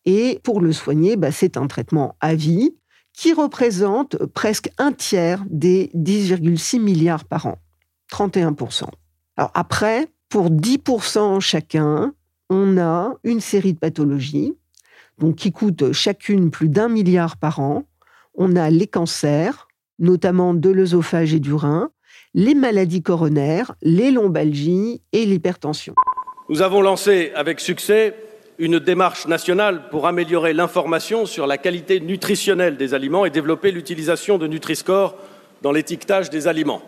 Et 0.05 0.39
pour 0.43 0.61
le 0.61 0.71
soigner, 0.71 1.15
bah, 1.15 1.31
c'est 1.31 1.57
un 1.57 1.67
traitement 1.67 2.15
à 2.19 2.35
vie 2.35 2.75
qui 3.13 3.33
représente 3.33 4.17
presque 4.27 4.69
un 4.77 4.91
tiers 4.91 5.43
des 5.49 5.89
10,6 5.95 6.79
milliards 6.79 7.25
par 7.25 7.47
an, 7.47 7.57
31%. 8.11 8.83
Alors 9.37 9.51
après, 9.55 10.07
pour 10.29 10.51
10% 10.51 11.39
chacun, 11.39 12.13
on 12.49 12.77
a 12.77 13.15
une 13.23 13.41
série 13.41 13.73
de 13.73 13.79
pathologies 13.79 14.53
donc 15.17 15.35
qui 15.35 15.51
coûtent 15.51 15.91
chacune 15.93 16.51
plus 16.51 16.69
d'un 16.69 16.89
milliard 16.89 17.37
par 17.37 17.59
an. 17.59 17.83
On 18.37 18.55
a 18.55 18.69
les 18.69 18.85
cancers, 18.85 19.67
notamment 19.97 20.53
de 20.53 20.69
l'œsophage 20.69 21.33
et 21.33 21.39
du 21.39 21.53
rein, 21.53 21.89
les 22.35 22.53
maladies 22.53 23.01
coronaires, 23.01 23.73
les 23.81 24.11
lombalgies 24.11 25.01
et 25.11 25.25
l'hypertension. 25.25 25.95
Nous 26.49 26.61
avons 26.61 26.81
lancé 26.81 27.31
avec 27.35 27.59
succès 27.59 28.15
une 28.59 28.77
démarche 28.77 29.27
nationale 29.27 29.89
pour 29.89 30.05
améliorer 30.05 30.53
l'information 30.53 31.25
sur 31.25 31.47
la 31.47 31.57
qualité 31.57 31.99
nutritionnelle 31.99 32.77
des 32.77 32.93
aliments 32.93 33.25
et 33.25 33.31
développer 33.31 33.71
l'utilisation 33.71 34.37
de 34.37 34.47
Nutri-Score 34.47 35.15
dans 35.63 35.71
l'étiquetage 35.71 36.29
des 36.29 36.47
aliments. 36.47 36.83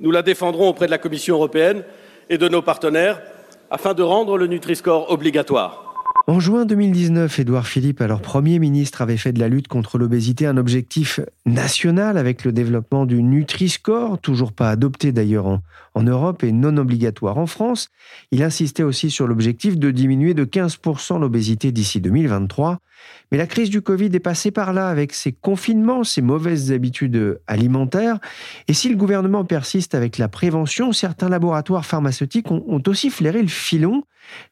Nous 0.00 0.10
la 0.10 0.22
défendrons 0.22 0.68
auprès 0.68 0.86
de 0.86 0.90
la 0.90 0.98
Commission 0.98 1.36
européenne 1.36 1.84
et 2.28 2.38
de 2.38 2.48
nos 2.48 2.62
partenaires 2.62 3.22
afin 3.70 3.94
de 3.94 4.02
rendre 4.02 4.36
le 4.36 4.48
Nutri-Score 4.48 5.10
obligatoire. 5.10 5.91
En 6.28 6.38
juin 6.38 6.64
2019, 6.64 7.40
Édouard 7.40 7.66
Philippe, 7.66 8.00
alors 8.00 8.22
Premier 8.22 8.60
ministre, 8.60 9.02
avait 9.02 9.16
fait 9.16 9.32
de 9.32 9.40
la 9.40 9.48
lutte 9.48 9.66
contre 9.66 9.98
l'obésité 9.98 10.46
un 10.46 10.56
objectif 10.56 11.18
national 11.44 12.18
avec 12.18 12.44
le 12.44 12.52
développement 12.52 13.04
du 13.04 13.22
Nutri-Score, 13.22 14.18
toujours 14.18 14.52
pas 14.52 14.70
adopté 14.70 15.12
d'ailleurs 15.12 15.46
en, 15.46 15.60
Europe 16.02 16.42
et 16.44 16.52
non 16.52 16.76
obligatoire 16.76 17.38
en 17.38 17.46
France. 17.46 17.88
Il 18.30 18.42
insistait 18.42 18.82
aussi 18.82 19.10
sur 19.10 19.26
l'objectif 19.26 19.78
de 19.78 19.90
diminuer 19.90 20.34
de 20.34 20.44
15% 20.44 21.20
l'obésité 21.20 21.72
d'ici 21.72 22.00
2023. 22.00 22.78
Mais 23.30 23.38
la 23.38 23.46
crise 23.46 23.70
du 23.70 23.82
Covid 23.82 24.10
est 24.14 24.20
passée 24.20 24.50
par 24.50 24.72
là 24.72 24.88
avec 24.88 25.12
ses 25.12 25.32
confinements, 25.32 26.04
ses 26.04 26.22
mauvaises 26.22 26.72
habitudes 26.72 27.40
alimentaires. 27.46 28.18
Et 28.68 28.74
si 28.74 28.88
le 28.88 28.96
gouvernement 28.96 29.44
persiste 29.44 29.94
avec 29.94 30.18
la 30.18 30.28
prévention, 30.28 30.92
certains 30.92 31.28
laboratoires 31.28 31.84
pharmaceutiques 31.84 32.50
ont, 32.50 32.64
ont 32.68 32.82
aussi 32.86 33.10
flairé 33.10 33.42
le 33.42 33.48
filon. 33.48 34.04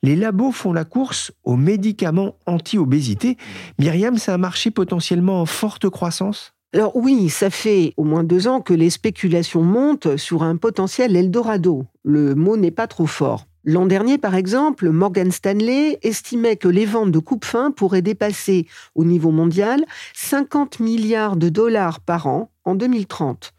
Les 0.03 0.17
labos 0.17 0.53
font 0.53 0.73
la 0.73 0.85
course 0.85 1.33
aux 1.45 1.57
médicaments 1.57 2.37
anti-obésité. 2.47 3.37
Myriam, 3.79 4.19
c'est 4.19 4.33
un 4.33 4.39
marché 4.39 4.71
potentiellement 4.71 5.41
en 5.41 5.47
forte 5.47 5.89
croissance? 5.89 6.55
Alors 6.73 6.95
oui, 6.95 7.31
ça 7.31 7.51
fait 7.51 7.95
au 7.97 8.05
moins 8.05 8.23
deux 8.23 8.47
ans 8.47 8.61
que 8.61 8.73
les 8.73 8.91
spéculations 8.91 9.63
montent 9.63 10.17
sur 10.17 10.45
un 10.45 10.57
potentiel 10.57 11.17
Eldorado. 11.17 11.85
Le 12.05 12.37
mot 12.37 12.57
n'est 12.57 12.71
pas 12.71 12.87
trop 12.87 13.07
fort. 13.07 13.47
L'an 13.65 13.87
dernier, 13.87 14.19
par 14.19 14.37
exemple, 14.37 14.89
Morgan 14.91 15.33
Stanley 15.33 15.99
estimait 16.03 16.57
que 16.57 16.69
les 16.69 16.87
ventes 16.87 17.11
de 17.11 17.19
coupe-fin 17.19 17.73
pourraient 17.73 18.03
dépasser 18.03 18.69
au 18.95 19.05
niveau 19.05 19.33
mondial 19.33 19.85
50 20.15 20.79
milliards 20.79 21.37
de 21.37 21.49
dollars 21.49 21.99
par 21.99 22.29
an 22.29 22.53
en 22.65 22.77
2030. 22.77 23.53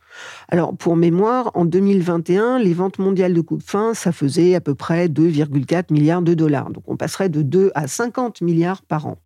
Alors, 0.48 0.76
pour 0.76 0.96
mémoire, 0.96 1.52
en 1.54 1.66
2021, 1.66 2.60
les 2.60 2.74
ventes 2.74 2.98
mondiales 2.98 3.34
de 3.34 3.42
coupe-fin, 3.42 3.94
ça 3.94 4.14
faisait 4.14 4.56
à 4.56 4.62
peu 4.62 4.74
près 4.74 5.08
2,4 5.08 5.92
milliards 5.92 6.22
de 6.22 6.34
dollars. 6.34 6.70
Donc, 6.70 6.86
on 6.88 6.96
passerait 6.96 7.30
de 7.30 7.42
2 7.42 7.72
à 7.76 7.88
50 7.88 8.40
milliards 8.42 8.84
par 8.84 9.06
an. 9.06 9.18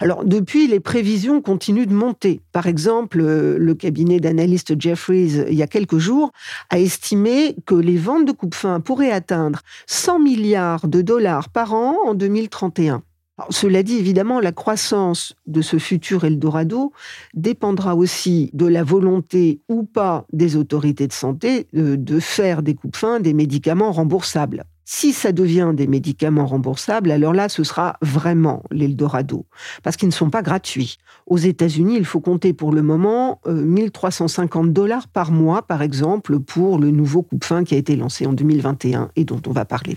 Alors, 0.00 0.24
depuis, 0.24 0.66
les 0.66 0.80
prévisions 0.80 1.40
continuent 1.40 1.86
de 1.86 1.94
monter. 1.94 2.40
Par 2.52 2.66
exemple, 2.66 3.20
euh, 3.20 3.56
le 3.58 3.74
cabinet 3.74 4.20
d'analystes 4.20 4.80
Jeffries, 4.80 5.44
il 5.48 5.54
y 5.54 5.62
a 5.62 5.66
quelques 5.66 5.98
jours, 5.98 6.32
a 6.70 6.78
estimé 6.78 7.56
que 7.66 7.74
les 7.74 7.96
ventes 7.96 8.26
de 8.26 8.32
coupe-fin 8.32 8.80
pourraient 8.80 9.12
atteindre 9.12 9.60
100 9.86 10.18
milliards 10.18 10.88
de 10.88 11.02
dollars 11.02 11.48
par 11.48 11.74
an 11.74 11.96
en 12.06 12.14
2031. 12.14 13.02
cela 13.50 13.82
dit, 13.82 13.96
évidemment, 13.96 14.40
la 14.40 14.52
croissance 14.52 15.34
de 15.46 15.62
ce 15.62 15.78
futur 15.78 16.24
Eldorado 16.24 16.92
dépendra 17.34 17.96
aussi 17.96 18.50
de 18.52 18.66
la 18.66 18.84
volonté 18.84 19.60
ou 19.68 19.84
pas 19.84 20.26
des 20.32 20.56
autorités 20.56 21.06
de 21.06 21.12
santé 21.12 21.66
euh, 21.74 21.96
de 21.96 22.20
faire 22.20 22.62
des 22.62 22.74
coupes-fins 22.74 23.20
des 23.20 23.32
médicaments 23.32 23.92
remboursables. 23.92 24.64
Si 24.92 25.12
ça 25.12 25.30
devient 25.30 25.70
des 25.72 25.86
médicaments 25.86 26.46
remboursables, 26.46 27.12
alors 27.12 27.32
là, 27.32 27.48
ce 27.48 27.62
sera 27.62 27.96
vraiment 28.02 28.64
l'Eldorado, 28.72 29.46
parce 29.84 29.96
qu'ils 29.96 30.08
ne 30.08 30.12
sont 30.12 30.30
pas 30.30 30.42
gratuits. 30.42 30.96
Aux 31.28 31.38
États-Unis, 31.38 31.94
il 31.96 32.04
faut 32.04 32.18
compter 32.18 32.52
pour 32.52 32.72
le 32.72 32.82
moment 32.82 33.40
1350 33.46 34.66
euh, 34.66 34.70
dollars 34.70 35.06
par 35.06 35.30
mois, 35.30 35.62
par 35.62 35.82
exemple, 35.82 36.40
pour 36.40 36.80
le 36.80 36.90
nouveau 36.90 37.22
coupe-fin 37.22 37.62
qui 37.62 37.76
a 37.76 37.78
été 37.78 37.94
lancé 37.94 38.26
en 38.26 38.32
2021 38.32 39.12
et 39.14 39.24
dont 39.24 39.40
on 39.46 39.52
va 39.52 39.64
parler. 39.64 39.96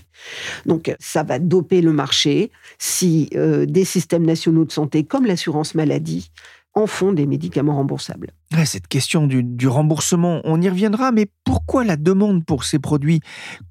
Donc, 0.67 0.95
ça 1.00 1.23
va 1.23 1.39
doper 1.39 1.81
le 1.81 1.91
marché 1.91 2.51
si 2.77 3.31
euh, 3.33 3.65
des 3.65 3.85
systèmes 3.85 4.27
nationaux 4.27 4.63
de 4.63 4.71
santé 4.71 5.03
comme 5.03 5.25
l'assurance 5.25 5.73
maladie 5.73 6.29
en 6.75 6.88
font 6.88 7.13
des 7.13 7.25
médicaments 7.25 7.75
remboursables. 7.75 8.32
cette 8.65 8.88
question 8.88 9.27
du, 9.27 9.68
remboursement, 9.68 10.42
on 10.44 10.62
y 10.62 10.70
reviendra, 10.70 11.12
mais 11.12 11.27
pourquoi 11.44 11.84
la 11.84 11.98
demande 11.98 12.46
pour 12.46 12.63
ces 12.63 12.80
produits 12.80 13.22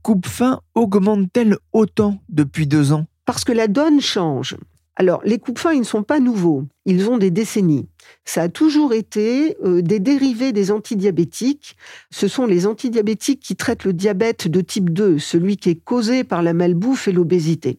coupe-fin 0.03 0.61
augmente-t-elle 0.75 1.57
autant 1.73 2.19
depuis 2.29 2.67
deux 2.67 2.93
ans? 2.93 3.07
Parce 3.25 3.45
que 3.45 3.53
la 3.53 3.69
donne 3.69 4.01
change. 4.01 4.57
Alors, 4.97 5.23
les 5.25 5.39
coupe-fins, 5.39 5.73
ils 5.73 5.81
ne 5.81 5.85
sont 5.85 6.03
pas 6.03 6.21
nouveaux, 6.21 6.65
ils 6.85 7.09
ont 7.09 7.17
des 7.17 7.31
décennies. 7.31 7.89
Ça 8.27 8.43
a 8.43 8.49
toujours 8.51 8.93
été 8.93 9.57
euh, 9.65 9.81
des 9.81 10.01
dérivés 10.01 10.53
des 10.53 10.71
antidiabétiques. 10.71 11.77
Ce 12.11 12.29
sont 12.29 12.45
les 12.45 12.67
antidiabétiques 12.67 13.41
qui 13.41 13.57
traitent 13.57 13.85
le 13.85 13.95
diabète 13.95 14.49
de 14.49 14.61
type 14.61 14.91
2, 14.91 15.19
celui 15.19 15.57
qui 15.57 15.71
est 15.71 15.83
causé 15.83 16.25
par 16.25 16.43
la 16.43 16.53
malbouffe 16.53 17.09
et 17.09 17.13
l'obésité. 17.13 17.79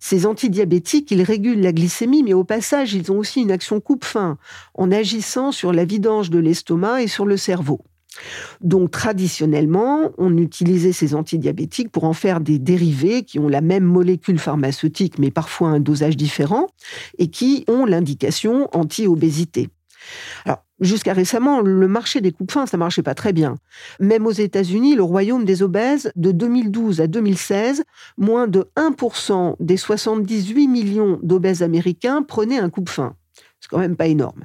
Ces 0.00 0.26
antidiabétiques, 0.26 1.10
ils 1.10 1.22
régulent 1.22 1.60
la 1.60 1.72
glycémie, 1.72 2.22
mais 2.22 2.34
au 2.34 2.44
passage, 2.44 2.94
ils 2.94 3.10
ont 3.12 3.18
aussi 3.18 3.40
une 3.40 3.50
action 3.50 3.80
coupe-faim 3.80 4.38
en 4.74 4.90
agissant 4.90 5.52
sur 5.52 5.72
la 5.72 5.84
vidange 5.84 6.30
de 6.30 6.38
l'estomac 6.38 7.02
et 7.02 7.08
sur 7.08 7.26
le 7.26 7.36
cerveau. 7.36 7.80
Donc 8.60 8.90
traditionnellement, 8.90 10.10
on 10.18 10.36
utilisait 10.36 10.92
ces 10.92 11.14
antidiabétiques 11.14 11.90
pour 11.90 12.04
en 12.04 12.12
faire 12.12 12.40
des 12.40 12.58
dérivés 12.58 13.22
qui 13.22 13.38
ont 13.38 13.48
la 13.48 13.60
même 13.60 13.84
molécule 13.84 14.38
pharmaceutique 14.38 15.18
mais 15.18 15.30
parfois 15.30 15.68
un 15.68 15.80
dosage 15.80 16.16
différent 16.16 16.66
et 17.18 17.28
qui 17.28 17.64
ont 17.68 17.84
l'indication 17.84 18.68
anti-obésité. 18.72 19.68
Jusqu'à 20.80 21.12
récemment, 21.12 21.60
le 21.60 21.88
marché 21.88 22.20
des 22.20 22.32
coupes-fins, 22.32 22.66
ça 22.66 22.76
marchait 22.76 23.02
pas 23.02 23.14
très 23.14 23.32
bien. 23.32 23.56
Même 24.00 24.26
aux 24.26 24.32
États-Unis, 24.32 24.94
le 24.94 25.02
royaume 25.02 25.44
des 25.44 25.62
obèses, 25.62 26.12
de 26.16 26.32
2012 26.32 27.00
à 27.00 27.06
2016, 27.06 27.84
moins 28.16 28.46
de 28.46 28.68
1% 28.76 29.56
des 29.60 29.76
78 29.76 30.68
millions 30.68 31.18
d'obèses 31.22 31.62
américains 31.62 32.22
prenaient 32.22 32.58
un 32.58 32.70
coupe-fin. 32.70 33.14
C'est 33.60 33.68
quand 33.68 33.78
même 33.78 33.96
pas 33.96 34.06
énorme. 34.06 34.44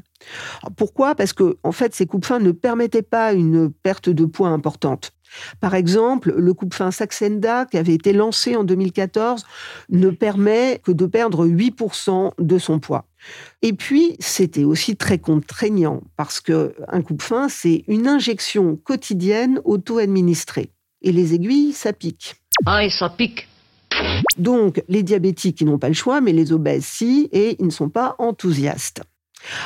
pourquoi? 0.75 1.13
Parce 1.13 1.33
que, 1.33 1.57
en 1.63 1.71
fait, 1.71 1.93
ces 1.93 2.07
coupes-fins 2.07 2.39
ne 2.39 2.51
permettaient 2.51 3.03
pas 3.03 3.33
une 3.33 3.71
perte 3.71 4.09
de 4.09 4.25
poids 4.25 4.49
importante. 4.49 5.11
Par 5.59 5.75
exemple, 5.75 6.33
le 6.35 6.53
coupe-fin 6.53 6.91
Saxenda, 6.91 7.65
qui 7.65 7.77
avait 7.77 7.93
été 7.93 8.13
lancé 8.13 8.55
en 8.55 8.63
2014, 8.63 9.45
ne 9.89 10.09
permet 10.09 10.81
que 10.83 10.91
de 10.91 11.05
perdre 11.05 11.47
8% 11.47 12.31
de 12.39 12.57
son 12.57 12.79
poids. 12.79 13.05
Et 13.61 13.73
puis, 13.73 14.15
c'était 14.19 14.63
aussi 14.63 14.95
très 14.95 15.19
contraignant 15.19 16.01
parce 16.17 16.39
que 16.41 16.75
un 16.87 17.01
coupe-fin, 17.01 17.49
c'est 17.49 17.83
une 17.87 18.07
injection 18.07 18.75
quotidienne 18.75 19.61
auto-administrée. 19.63 20.71
Et 21.01 21.11
les 21.11 21.33
aiguilles, 21.33 21.73
ça 21.73 21.93
pique. 21.93 22.35
Ah, 22.65 22.83
et 22.83 22.89
ça 22.89 23.09
pique. 23.09 23.47
Donc, 24.37 24.81
les 24.87 25.03
diabétiques, 25.03 25.61
ils 25.61 25.65
n'ont 25.65 25.77
pas 25.77 25.87
le 25.87 25.93
choix, 25.93 26.21
mais 26.21 26.33
les 26.33 26.51
obèses, 26.51 26.85
si, 26.85 27.29
et 27.31 27.55
ils 27.59 27.65
ne 27.65 27.71
sont 27.71 27.89
pas 27.89 28.15
enthousiastes. 28.17 29.01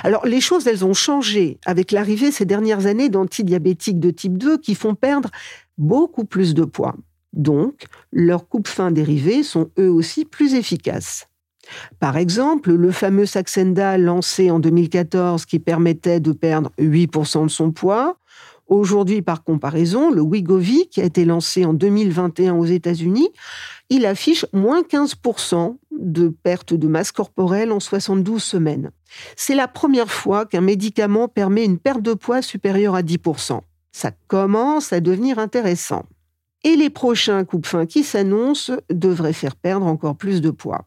Alors, 0.04 0.26
les 0.26 0.42
choses, 0.42 0.68
elles 0.68 0.86
ont 0.86 0.94
changé 0.94 1.60
avec 1.66 1.92
l'arrivée 1.92 2.32
ces 2.32 2.46
dernières 2.46 2.86
années 2.88 3.10
d'antidiabétiques 3.10 4.00
de 4.00 4.12
type 4.12 4.38
2 4.38 4.58
qui 4.58 4.76
font 4.76 4.96
perdre 4.96 5.30
beaucoup 5.78 6.26
plus 6.26 6.54
de 6.54 6.64
poids. 6.64 6.96
Donc, 7.34 7.86
leurs 8.12 8.48
coupes-fins 8.48 8.92
dérivés 8.92 9.44
sont 9.44 9.70
eux 9.78 9.92
aussi 9.92 10.26
plus 10.26 10.56
efficaces. 10.56 11.28
Par 12.00 12.18
exemple, 12.18 12.74
le 12.74 12.92
fameux 12.92 13.26
Saxenda 13.26 13.98
lancé 13.98 14.52
en 14.52 14.60
2014 14.60 15.46
qui 15.46 15.60
permettait 15.60 16.20
de 16.20 16.32
perdre 16.32 16.72
8% 16.80 17.44
de 17.44 17.50
son 17.50 17.72
poids. 17.72 18.18
Aujourd'hui, 18.68 19.22
par 19.22 19.44
comparaison, 19.44 20.12
le 20.12 20.22
Wigovi 20.22 20.90
qui 20.90 21.02
a 21.02 21.06
été 21.06 21.24
lancé 21.24 21.64
en 21.64 21.74
2021 21.74 22.56
aux 22.56 22.66
États-Unis, 22.66 23.30
il 23.90 24.06
affiche 24.06 24.46
moins 24.52 24.82
15% 24.82 25.78
de 25.92 26.28
perte 26.28 26.74
de 26.74 26.88
masse 26.88 27.14
corporelle 27.14 27.72
en 27.72 27.80
72 27.80 28.44
semaines. 28.44 28.92
C'est 29.38 29.56
la 29.56 29.70
première 29.70 30.12
fois 30.12 30.46
qu'un 30.46 30.62
médicament 30.62 31.30
permet 31.30 31.64
une 31.64 31.80
perte 31.80 32.02
de 32.02 32.14
poids 32.14 32.42
supérieure 32.42 32.96
à 32.96 33.02
10%. 33.02 33.62
Ça 33.94 34.12
commence 34.28 34.92
à 34.92 35.00
devenir 35.00 35.40
intéressant. 35.40 36.04
Et 36.64 36.76
les 36.76 36.90
prochains 36.90 37.46
coupes 37.46 37.66
fins 37.66 37.86
qui 37.86 38.04
s'annoncent 38.04 38.74
devraient 38.90 39.32
faire 39.32 39.56
perdre 39.56 39.86
encore 39.86 40.18
plus 40.18 40.42
de 40.42 40.52
poids. 40.52 40.86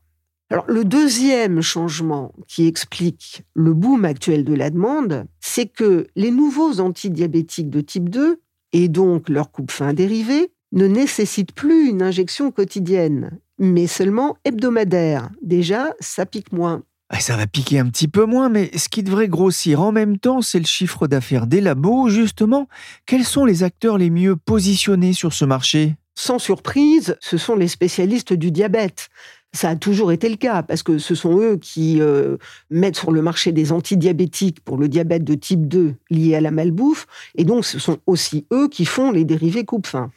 Alors, 0.52 0.64
le 0.66 0.85
deuxième 0.85 1.62
changement 1.62 2.33
qui 2.49 2.66
explique 2.66 3.45
le 3.54 3.73
boom 3.73 4.04
actuel 4.04 4.45
de 4.45 4.52
la 4.52 4.71
demande, 4.71 5.26
c'est 5.40 5.66
que 5.66 6.09
les 6.16 6.33
nouveaux 6.33 6.80
antidiabétiques 6.80 7.71
de 7.71 7.80
type 7.80 8.09
2, 8.09 8.40
et 8.73 8.88
donc 8.88 9.28
leur 9.28 9.52
coupe-fin 9.52 9.95
dérivée, 9.95 10.50
ne 10.73 10.88
nécessitent 10.88 11.52
plus 11.52 11.88
une 11.88 12.02
injection 12.02 12.50
quotidienne, 12.50 13.38
mais 13.59 13.87
seulement 13.87 14.38
hebdomadaire. 14.45 15.30
Déjà, 15.40 15.95
ça 16.00 16.26
pique 16.26 16.52
moins. 16.52 16.83
Ça 17.19 17.37
va 17.37 17.47
piquer 17.47 17.78
un 17.78 17.88
petit 17.88 18.09
peu 18.09 18.25
moins, 18.25 18.49
mais 18.49 18.76
ce 18.76 18.88
qui 18.88 19.04
devrait 19.04 19.28
grossir 19.28 19.80
en 19.80 19.92
même 19.92 20.19
temps, 20.19 20.42
c'est 20.42 20.61
le 20.61 20.66
chiffre 20.66 21.07
d'affaires 21.07 21.47
des 21.47 21.61
labos. 21.61 22.09
Justement, 22.09 22.69
quels 23.07 23.25
sont 23.25 23.45
les 23.45 23.62
acteurs 23.62 23.99
les 23.99 24.11
mieux 24.11 24.35
positionnés 24.35 25.12
sur 25.12 25.33
ce 25.33 25.45
marché? 25.45 25.95
Sans 26.16 26.38
surprise, 26.38 27.16
ce 27.21 27.37
sont 27.37 27.57
les 27.57 27.69
spécialistes 27.69 28.33
du 28.33 28.50
diabète. 28.50 29.09
Ça 29.52 29.71
a 29.71 29.76
toujours 29.76 30.12
été 30.12 30.28
le 30.28 30.37
cas 30.37 30.62
parce 30.62 30.85
que 30.85 30.99
ce 30.99 31.16
sont 31.16 31.40
eux 31.40 31.57
qui 31.57 32.00
euh, 32.00 32.37
mettent 32.71 32.97
sur 32.97 33.11
le 33.11 33.21
marché 33.21 33.50
des 33.50 33.73
antidiabétiques 33.73 34.61
pour 34.61 34.76
le 34.76 34.88
diabète 34.88 35.25
de 35.25 35.35
type 35.35 35.66
2 35.66 35.95
lié 36.11 36.37
à 36.37 36.40
la 36.40 36.52
malbouffe 36.52 37.09
et 37.35 37.45
donc 37.45 37.64
ce 37.64 37.80
sont 37.80 37.99
aussi 38.07 38.47
eux 38.52 38.69
qui 38.69 38.85
font 38.85 39.11
les 39.11 39.25
dérivés 39.25 39.64
coupe-faim. 39.64 40.12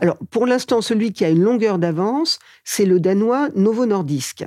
Alors 0.00 0.16
pour 0.30 0.46
l'instant, 0.46 0.80
celui 0.80 1.12
qui 1.12 1.24
a 1.24 1.30
une 1.30 1.42
longueur 1.42 1.78
d'avance, 1.78 2.40
c'est 2.64 2.86
le 2.86 2.98
danois 2.98 3.50
Novo 3.54 3.86
Nordisk. 3.86 4.44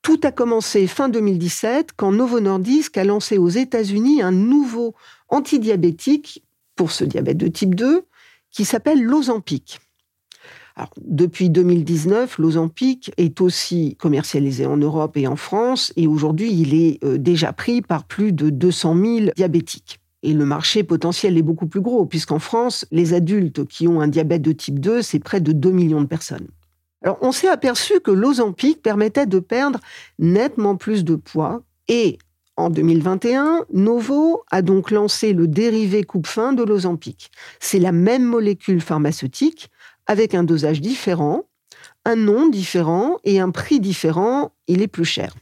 Tout 0.00 0.20
a 0.22 0.32
commencé 0.32 0.86
fin 0.86 1.10
2017 1.10 1.90
quand 1.94 2.12
Novo 2.12 2.40
Nordisk 2.40 2.96
a 2.96 3.04
lancé 3.04 3.36
aux 3.36 3.50
États-Unis 3.50 4.22
un 4.22 4.32
nouveau 4.32 4.94
antidiabétique 5.28 6.42
pour 6.74 6.90
ce 6.90 7.04
diabète 7.04 7.36
de 7.36 7.48
type 7.48 7.74
2 7.74 8.04
qui 8.50 8.64
s'appelle 8.64 9.02
l'Ozempic 9.02 9.80
depuis 11.00 11.50
2019, 11.50 12.38
l'Ozempic 12.38 13.10
est 13.16 13.40
aussi 13.40 13.96
commercialisé 13.98 14.66
en 14.66 14.76
Europe 14.76 15.16
et 15.16 15.26
en 15.26 15.36
France, 15.36 15.92
et 15.96 16.06
aujourd'hui, 16.06 16.52
il 16.52 16.74
est 16.74 17.02
euh, 17.04 17.18
déjà 17.18 17.52
pris 17.52 17.82
par 17.82 18.04
plus 18.04 18.32
de 18.32 18.50
200 18.50 18.96
000 18.96 19.30
diabétiques. 19.36 20.00
Et 20.22 20.32
le 20.32 20.44
marché 20.44 20.82
potentiel 20.82 21.38
est 21.38 21.42
beaucoup 21.42 21.66
plus 21.66 21.80
gros, 21.80 22.06
puisqu'en 22.06 22.38
France, 22.38 22.86
les 22.90 23.14
adultes 23.14 23.66
qui 23.66 23.86
ont 23.86 24.00
un 24.00 24.08
diabète 24.08 24.42
de 24.42 24.52
type 24.52 24.80
2, 24.80 25.02
c'est 25.02 25.20
près 25.20 25.40
de 25.40 25.52
2 25.52 25.70
millions 25.70 26.00
de 26.00 26.06
personnes. 26.06 26.48
Alors, 27.02 27.18
on 27.20 27.30
s'est 27.30 27.48
aperçu 27.48 28.00
que 28.00 28.10
l'Ozempic 28.10 28.82
permettait 28.82 29.26
de 29.26 29.38
perdre 29.38 29.78
nettement 30.18 30.76
plus 30.76 31.04
de 31.04 31.14
poids, 31.14 31.62
et 31.86 32.18
en 32.58 32.70
2021, 32.70 33.66
Novo 33.72 34.42
a 34.50 34.62
donc 34.62 34.90
lancé 34.90 35.32
le 35.32 35.46
dérivé 35.46 36.02
coupe-fin 36.02 36.52
de 36.52 36.64
l'Ozempic. 36.64 37.30
C'est 37.60 37.78
la 37.78 37.92
même 37.92 38.24
molécule 38.24 38.80
pharmaceutique, 38.80 39.70
avec 40.08 40.34
un 40.34 40.42
dosage 40.42 40.80
différent, 40.80 41.44
un 42.04 42.16
nom 42.16 42.48
différent 42.48 43.18
et 43.22 43.38
un 43.38 43.50
prix 43.50 43.78
différent, 43.78 44.50
il 44.66 44.82
est 44.82 44.88
plus 44.88 45.04
cher. 45.04 45.34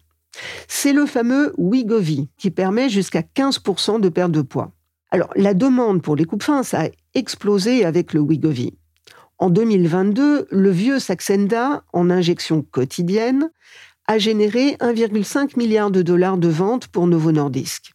C'est 0.68 0.92
le 0.92 1.06
fameux 1.06 1.54
Wigovi 1.56 2.28
qui 2.36 2.50
permet 2.50 2.90
jusqu'à 2.90 3.22
15% 3.22 3.98
de 3.98 4.10
perte 4.10 4.32
de 4.32 4.42
poids. 4.42 4.72
Alors, 5.10 5.30
la 5.36 5.54
demande 5.54 6.02
pour 6.02 6.16
les 6.16 6.26
coupes 6.26 6.42
fins, 6.42 6.64
ça 6.64 6.82
a 6.82 6.88
explosé 7.14 7.86
avec 7.86 8.12
le 8.12 8.20
Wigovi. 8.20 8.74
En 9.38 9.48
2022, 9.48 10.48
le 10.50 10.70
vieux 10.70 10.98
Saxenda, 10.98 11.82
en 11.94 12.10
injection 12.10 12.60
quotidienne, 12.62 13.50
a 14.08 14.18
généré 14.18 14.76
1,5 14.80 15.56
milliard 15.56 15.90
de 15.90 16.02
dollars 16.02 16.38
de 16.38 16.48
ventes 16.48 16.86
pour 16.88 17.06
Novo 17.06 17.32
Nordisk. 17.32 17.92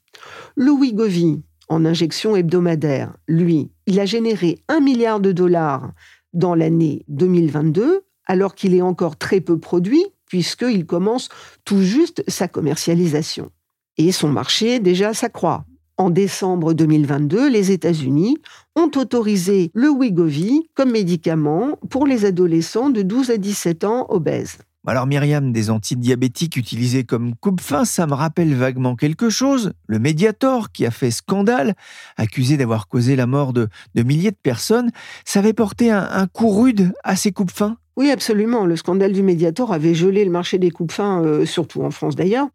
Le 0.56 0.72
Wigovi, 0.72 1.41
en 1.70 1.86
injection 1.86 2.36
hebdomadaire, 2.36 3.15
lui, 3.27 3.72
il 3.88 4.00
a 4.00 4.06
généré 4.06 4.62
1 4.68 4.82
milliard 4.82 5.22
de 5.22 5.32
dollars 5.32 5.91
dans 6.34 6.53
l'année 6.53 7.06
2022, 7.08 8.01
alors 8.25 8.56
qu'il 8.56 8.75
est 8.75 8.82
encore 8.82 9.15
très 9.15 9.39
peu 9.39 9.58
produit, 9.58 10.03
puisqu'il 10.27 10.86
commence 10.86 11.30
tout 11.65 11.82
juste 11.82 12.24
sa 12.27 12.48
commercialisation. 12.48 13.51
Et 13.98 14.12
son 14.12 14.30
marché 14.30 14.80
déjà 14.80 15.13
s'accroît. 15.13 15.65
En 15.98 16.10
décembre 16.10 16.74
2022, 16.74 17.50
les 17.50 17.72
États-Unis 17.72 18.38
ont 18.75 18.89
autorisé 18.96 19.72
le 19.74 19.89
Wegovy 19.89 20.70
comme 20.74 20.91
médicament 20.91 21.77
pour 21.89 22.08
les 22.08 22.25
adolescents 22.25 22.89
de 22.89 23.01
12 23.01 23.30
à 23.30 23.38
17 23.38 23.84
ans 23.84 24.08
obèses. 24.10 24.58
Alors 24.88 25.06
Myriam, 25.06 25.52
des 25.52 25.70
antidiabétiques 25.70 26.58
utilisés 26.58 27.04
comme 27.04 27.36
coupe-faim, 27.36 27.86
ça 27.86 28.08
me 28.08 28.15
rappelle 28.15 28.56
vaguement 28.56 28.96
quelque 28.96 29.30
chose. 29.30 29.74
Le 29.86 30.00
Mediator, 30.00 30.72
qui 30.72 30.88
a 30.88 30.91
fait 30.91 31.12
scandale, 31.12 31.76
accusé 32.17 32.58
d'avoir 32.58 32.88
causé 32.88 33.15
la 33.15 33.28
mort 33.28 33.54
de, 33.54 33.70
milliers 33.96 34.32
de 34.32 34.38
personnes, 34.41 34.89
ça 35.24 35.38
avait 35.38 35.54
porté 35.54 35.91
un, 35.91 36.26
coup 36.26 36.50
rude 36.50 36.94
à 37.04 37.15
ces 37.15 37.32
coupes-fins 37.32 37.78
oui, 37.98 38.10
absolument. 38.10 38.65
Le 38.65 38.78
scandale 38.78 39.12
du 39.12 39.22
Mediator 39.22 39.74
avait 39.74 39.94
gelé 39.94 40.24
le 40.24 40.32
marché 40.32 40.58
des 40.58 40.72
coupes-fins, 40.72 41.24
euh, 41.24 41.46
surtout 41.46 41.84
en 41.84 41.91
France 41.91 42.15
d'ailleurs. 42.15 42.48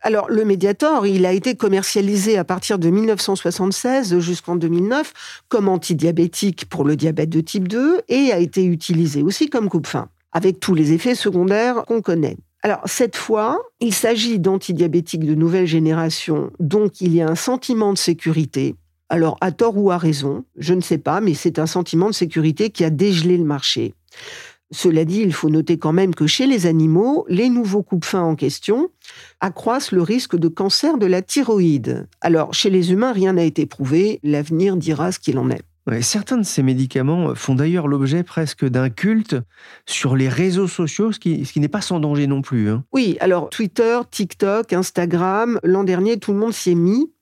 Alors, 0.00 0.30
le 0.30 0.44
Mediator, 0.44 1.08
il 1.08 1.26
a 1.26 1.32
été 1.32 1.56
commercialisé 1.56 2.38
à 2.38 2.44
partir 2.44 2.78
de 2.78 2.88
1976 2.88 4.20
jusqu'en 4.20 4.54
2009 4.54 5.12
comme 5.48 5.68
antidiabétique 5.68 6.66
pour 6.70 6.84
le 6.84 6.94
diabète 6.94 7.30
de 7.30 7.40
type 7.40 7.66
2 7.66 8.02
et 8.08 8.30
a 8.32 8.38
été 8.38 8.64
utilisé 8.64 9.24
aussi 9.24 9.50
comme 9.50 9.68
coupe-fin 9.68 10.08
avec 10.36 10.60
tous 10.60 10.74
les 10.74 10.92
effets 10.92 11.14
secondaires 11.14 11.86
qu'on 11.86 12.02
connaît. 12.02 12.36
Alors, 12.62 12.82
cette 12.84 13.16
fois, 13.16 13.58
il 13.80 13.94
s'agit 13.94 14.38
d'antidiabétiques 14.38 15.24
de 15.24 15.34
nouvelle 15.34 15.66
génération, 15.66 16.50
donc 16.60 17.00
il 17.00 17.14
y 17.14 17.22
a 17.22 17.28
un 17.28 17.34
sentiment 17.36 17.94
de 17.94 17.98
sécurité. 17.98 18.74
Alors, 19.08 19.38
à 19.40 19.50
tort 19.50 19.78
ou 19.78 19.90
à 19.90 19.96
raison, 19.96 20.44
je 20.58 20.74
ne 20.74 20.82
sais 20.82 20.98
pas, 20.98 21.22
mais 21.22 21.32
c'est 21.32 21.58
un 21.58 21.66
sentiment 21.66 22.08
de 22.08 22.14
sécurité 22.14 22.68
qui 22.68 22.84
a 22.84 22.90
dégelé 22.90 23.38
le 23.38 23.44
marché. 23.44 23.94
Cela 24.72 25.06
dit, 25.06 25.20
il 25.20 25.32
faut 25.32 25.48
noter 25.48 25.78
quand 25.78 25.94
même 25.94 26.14
que 26.14 26.26
chez 26.26 26.46
les 26.46 26.66
animaux, 26.66 27.24
les 27.30 27.48
nouveaux 27.48 27.82
coupe-fins 27.82 28.24
en 28.24 28.34
question 28.34 28.90
accroissent 29.40 29.92
le 29.92 30.02
risque 30.02 30.36
de 30.36 30.48
cancer 30.48 30.98
de 30.98 31.06
la 31.06 31.22
thyroïde. 31.22 32.08
Alors, 32.20 32.52
chez 32.52 32.68
les 32.68 32.92
humains, 32.92 33.12
rien 33.12 33.32
n'a 33.32 33.44
été 33.44 33.64
prouvé, 33.64 34.20
l'avenir 34.22 34.76
dira 34.76 35.12
ce 35.12 35.18
qu'il 35.18 35.38
en 35.38 35.48
est 35.48 35.62
certains 36.00 36.36
de 36.36 36.42
ces 36.42 36.62
médicaments 36.62 37.34
font 37.34 37.54
d'ailleurs 37.54 37.88
l'objet 37.88 38.22
presque 38.22 38.64
d'un 38.64 38.90
culte 38.90 39.36
sur 39.86 40.16
les 40.16 40.28
réseaux 40.28 40.66
sociaux, 40.66 41.12
ce 41.12 41.18
qui, 41.18 41.60
n'est 41.60 41.68
pas 41.68 41.80
sans 41.80 42.00
danger 42.00 42.26
non 42.26 42.42
plus. 42.42 42.70
Hein. 42.70 42.84
Oui, 42.92 43.16
alors 43.20 43.50
Twitter, 43.50 44.00
TikTok, 44.10 44.72
Instagram, 44.72 45.60
l'an 45.62 45.84
dernier, 45.84 46.18
tout 46.18 46.32
le 46.32 46.38
monde 46.38 46.52
s'y 46.52 46.72
est 46.72 46.74
mis. 46.74 47.12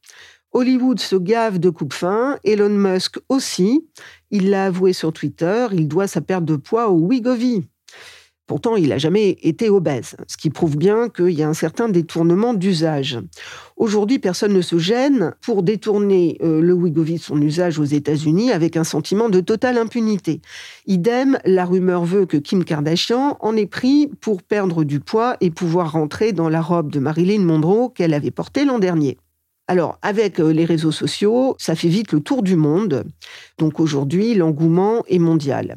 Hollywood 0.52 1.00
se 1.00 1.16
gave 1.16 1.58
de 1.58 1.68
coupe-fin, 1.68 2.38
Elon 2.44 2.70
Musk 2.70 3.18
aussi. 3.28 3.86
Il 4.30 4.50
l'a 4.50 4.66
avoué 4.66 4.92
sur 4.92 5.12
Twitter, 5.12 5.66
il 5.72 5.88
doit 5.88 6.06
sa 6.06 6.20
perte 6.20 6.44
de 6.44 6.56
poids 6.56 6.88
au 6.88 6.98
Wigovie. 7.00 7.66
Pourtant, 8.46 8.76
il 8.76 8.90
n'a 8.90 8.98
jamais 8.98 9.38
été 9.42 9.70
obèse, 9.70 10.16
ce 10.26 10.36
qui 10.36 10.50
prouve 10.50 10.76
bien 10.76 11.08
qu'il 11.08 11.30
y 11.30 11.42
a 11.42 11.48
un 11.48 11.54
certain 11.54 11.88
détournement 11.88 12.52
d'usage. 12.52 13.18
Aujourd'hui, 13.76 14.18
personne 14.18 14.52
ne 14.52 14.60
se 14.60 14.76
gêne 14.76 15.34
pour 15.40 15.62
détourner 15.62 16.36
euh, 16.42 16.60
le 16.60 16.74
Wegovy 16.74 17.14
de 17.14 17.20
son 17.20 17.40
usage 17.40 17.78
aux 17.78 17.84
États-Unis 17.84 18.52
avec 18.52 18.76
un 18.76 18.84
sentiment 18.84 19.30
de 19.30 19.40
totale 19.40 19.78
impunité. 19.78 20.42
Idem, 20.86 21.38
la 21.46 21.64
rumeur 21.64 22.04
veut 22.04 22.26
que 22.26 22.36
Kim 22.36 22.64
Kardashian 22.64 23.38
en 23.40 23.56
ait 23.56 23.66
pris 23.66 24.10
pour 24.20 24.42
perdre 24.42 24.84
du 24.84 25.00
poids 25.00 25.38
et 25.40 25.50
pouvoir 25.50 25.92
rentrer 25.92 26.32
dans 26.32 26.50
la 26.50 26.60
robe 26.60 26.90
de 26.90 26.98
Marilyn 26.98 27.40
Monroe 27.40 27.92
qu'elle 27.94 28.12
avait 28.12 28.30
portée 28.30 28.66
l'an 28.66 28.78
dernier. 28.78 29.16
Alors, 29.68 29.98
avec 30.02 30.38
euh, 30.38 30.52
les 30.52 30.66
réseaux 30.66 30.92
sociaux, 30.92 31.56
ça 31.58 31.74
fait 31.74 31.88
vite 31.88 32.12
le 32.12 32.20
tour 32.20 32.42
du 32.42 32.56
monde. 32.56 33.04
Donc 33.56 33.80
aujourd'hui, 33.80 34.34
l'engouement 34.34 35.02
est 35.08 35.18
mondial. 35.18 35.76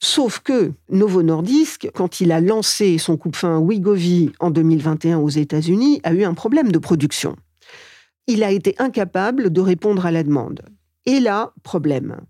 Sauf 0.00 0.38
que 0.38 0.72
Novo 0.90 1.22
Nordisk, 1.22 1.90
quand 1.92 2.20
il 2.20 2.30
a 2.30 2.40
lancé 2.40 2.98
son 2.98 3.16
coupe-fin 3.16 3.58
Wigovi 3.58 4.30
en 4.38 4.50
2021 4.50 5.18
aux 5.18 5.28
États-Unis, 5.28 6.00
a 6.04 6.12
eu 6.12 6.22
un 6.22 6.34
problème 6.34 6.70
de 6.70 6.78
production. 6.78 7.34
Il 8.28 8.44
a 8.44 8.52
été 8.52 8.76
incapable 8.78 9.52
de 9.52 9.60
répondre 9.60 10.06
à 10.06 10.12
la 10.12 10.22
demande. 10.22 10.62
Et 11.04 11.18
là, 11.18 11.52
problème, 11.64 12.20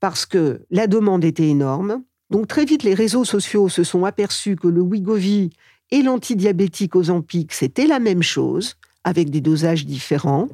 parce 0.00 0.24
que 0.24 0.62
la 0.70 0.86
demande 0.86 1.24
était 1.24 1.48
énorme. 1.48 2.02
Donc 2.30 2.46
très 2.46 2.64
vite, 2.64 2.82
les 2.82 2.94
réseaux 2.94 3.24
sociaux 3.24 3.68
se 3.68 3.84
sont 3.84 4.04
aperçus 4.04 4.56
que 4.56 4.68
le 4.68 4.80
Wigovi 4.80 5.50
et 5.90 6.02
l'antidiabétique 6.02 6.96
Ozempic, 6.96 7.52
c'était 7.52 7.86
la 7.86 7.98
même 7.98 8.22
chose, 8.22 8.76
avec 9.04 9.30
des 9.30 9.40
dosages 9.40 9.84
différents. 9.84 10.48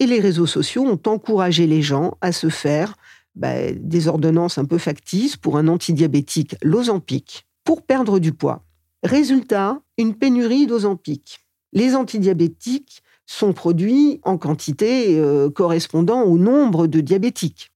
Et 0.00 0.06
les 0.06 0.20
réseaux 0.20 0.46
sociaux 0.46 0.84
ont 0.84 1.00
encouragé 1.06 1.66
les 1.66 1.82
gens 1.82 2.16
à 2.20 2.32
se 2.32 2.48
faire 2.48 2.94
bah, 3.38 3.72
des 3.72 4.08
ordonnances 4.08 4.58
un 4.58 4.64
peu 4.64 4.78
factices 4.78 5.36
pour 5.36 5.56
un 5.56 5.68
antidiabétique, 5.68 6.56
l'Ozempic, 6.60 7.46
pour 7.64 7.82
perdre 7.82 8.18
du 8.18 8.32
poids. 8.32 8.64
Résultat, 9.04 9.80
une 9.96 10.14
pénurie 10.14 10.66
d'Ozempic. 10.66 11.40
Les 11.72 11.94
antidiabétiques 11.94 13.02
sont 13.26 13.52
produits 13.52 14.20
en 14.24 14.38
quantité 14.38 15.20
euh, 15.20 15.50
correspondant 15.50 16.22
au 16.22 16.36
nombre 16.36 16.88
de 16.88 17.00
diabétiques. 17.00 17.70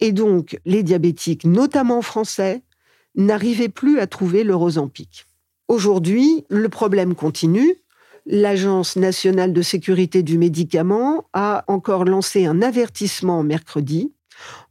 Et 0.00 0.12
donc, 0.12 0.58
les 0.66 0.82
diabétiques, 0.82 1.44
notamment 1.44 2.02
français, 2.02 2.62
n'arrivaient 3.14 3.70
plus 3.70 4.00
à 4.00 4.06
trouver 4.06 4.44
leur 4.44 4.60
Ozempic. 4.60 5.24
Aujourd'hui, 5.68 6.44
le 6.50 6.68
problème 6.68 7.14
continue. 7.14 7.76
L'Agence 8.26 8.96
nationale 8.96 9.54
de 9.54 9.62
sécurité 9.62 10.22
du 10.22 10.36
médicament 10.36 11.24
a 11.32 11.64
encore 11.66 12.04
lancé 12.04 12.44
un 12.44 12.60
avertissement 12.60 13.42
mercredi 13.42 14.12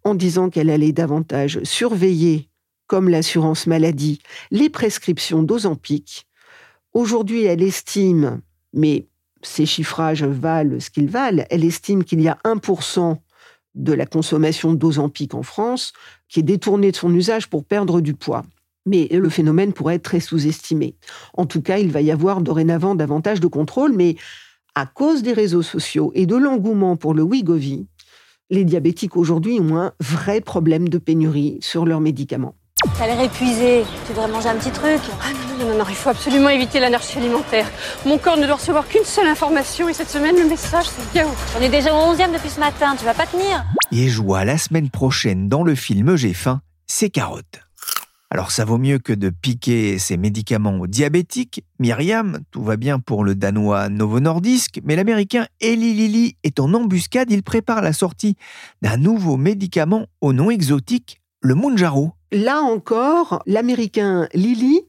en 0.04 0.16
disant 0.16 0.50
qu'elle 0.50 0.70
allait 0.70 0.92
davantage 0.92 1.62
surveiller, 1.64 2.50
comme 2.88 3.10
l'assurance 3.10 3.68
maladie, 3.68 4.22
les 4.52 4.70
prescriptions 4.70 5.44
d'Ozempic. 5.44 6.28
Aujourd'hui, 6.94 7.44
elle 7.44 7.62
estime, 7.62 8.42
mais 8.74 9.08
ces 9.42 9.66
chiffrages 9.66 10.24
valent 10.24 10.80
ce 10.80 10.90
qu'ils 10.90 11.10
valent, 11.10 11.46
elle 11.50 11.64
estime 11.64 12.04
qu'il 12.04 12.22
y 12.22 12.28
a 12.28 12.38
1% 12.44 13.18
de 13.76 13.94
la 13.94 14.06
consommation 14.06 14.74
d'Ozempic 14.74 15.36
en 15.36 15.44
France 15.44 15.94
qui 16.28 16.40
est 16.40 16.44
détournée 16.44 16.92
de 16.92 16.96
son 16.96 17.14
usage 17.14 17.48
pour 17.48 17.64
perdre 17.64 18.02
du 18.02 18.14
poids. 18.14 18.44
Mais 18.86 19.08
le 19.12 19.30
phénomène 19.30 19.74
pourrait 19.74 19.96
être 19.96 20.04
très 20.04 20.20
sous-estimé. 20.20 20.96
En 21.34 21.46
tout 21.46 21.62
cas, 21.62 21.78
il 21.78 21.92
va 21.92 22.02
y 22.02 22.10
avoir 22.10 22.42
dorénavant 22.42 22.96
davantage 22.96 23.40
de 23.40 23.48
contrôle, 23.48 23.94
mais 23.94 24.16
à 24.76 24.86
cause 24.86 25.24
des 25.24 25.34
réseaux 25.34 25.62
sociaux 25.62 26.12
et 26.16 26.26
de 26.26 26.36
l'engouement 26.36 26.96
pour 26.96 27.14
le 27.14 27.24
Wegovy, 27.24 27.88
les 28.50 28.64
diabétiques 28.64 29.18
aujourd'hui 29.18 29.60
ont 29.60 29.78
un 29.78 29.92
vrai 30.00 30.42
problème 30.42 30.88
de 30.90 30.98
pénurie 30.98 31.58
sur 31.62 31.86
leurs 31.86 32.02
médicaments. 32.02 32.56
T'as 32.98 33.08
l'air 33.08 33.20
épuisé. 33.22 33.84
Tu 34.06 34.14
devrais 34.14 34.28
manger 34.28 34.50
un 34.50 34.56
petit 34.56 34.72
truc. 34.72 35.00
Ah 35.22 35.34
non, 35.34 35.66
non, 35.66 35.72
non, 35.72 35.78
non, 35.80 35.86
il 35.90 35.96
faut 35.96 36.10
absolument 36.10 36.50
éviter 36.50 36.80
l'anarchie 36.80 37.18
alimentaire. 37.18 37.70
Mon 38.06 38.18
corps 38.18 38.38
ne 38.38 38.46
doit 38.46 38.56
recevoir 38.56 38.88
qu'une 38.88 39.04
seule 39.04 39.28
information 39.28 39.90
et 39.90 39.94
cette 39.94 40.10
semaine, 40.10 40.36
le 40.38 40.48
message, 40.48 40.86
c'est 40.86 41.18
yaourt. 41.18 41.36
On 41.58 41.62
est 41.62 41.70
déjà 41.70 41.94
au 41.94 42.14
11e 42.14 42.32
depuis 42.32 42.50
ce 42.50 42.60
matin. 42.60 42.96
Tu 42.98 43.04
vas 43.04 43.16
pas 43.16 43.26
tenir. 43.26 43.66
Et 43.92 44.10
je 44.10 44.22
vois 44.22 44.46
la 44.46 44.58
semaine 44.58 44.90
prochaine 44.90 45.50
dans 45.50 45.64
le 45.64 45.74
film 45.74 46.16
J'ai 46.16 46.34
faim, 46.34 46.62
c'est 46.86 47.10
carottes. 47.10 47.67
Alors 48.30 48.52
ça 48.52 48.66
vaut 48.66 48.78
mieux 48.78 49.00
que 49.00 49.14
de 49.14 49.30
piquer 49.30 49.98
ces 50.00 50.18
médicaments 50.18 50.80
aux 50.80 50.88
diabétiques. 50.88 51.64
Myriam, 51.80 52.40
tout 52.52 52.62
va 52.62 52.76
bien 52.76 53.00
pour 53.00 53.24
le 53.24 53.36
danois 53.36 53.88
Novo 53.88 54.20
Nordisk, 54.20 54.82
mais 54.84 54.98
l'américain 54.98 55.48
Eli 55.62 55.94
Lilly 55.94 56.36
est 56.44 56.60
en 56.60 56.74
embuscade. 56.74 57.32
Il 57.32 57.42
prépare 57.42 57.82
la 57.82 57.94
sortie 57.94 58.36
d'un 58.82 58.98
nouveau 58.98 59.38
médicament 59.38 60.08
au 60.20 60.34
nom 60.34 60.52
exotique, 60.52 61.22
le 61.42 61.56
Mounjaro. 61.56 62.12
Là 62.34 62.60
encore, 62.60 63.42
l'américain 63.46 64.28
Lilly 64.34 64.82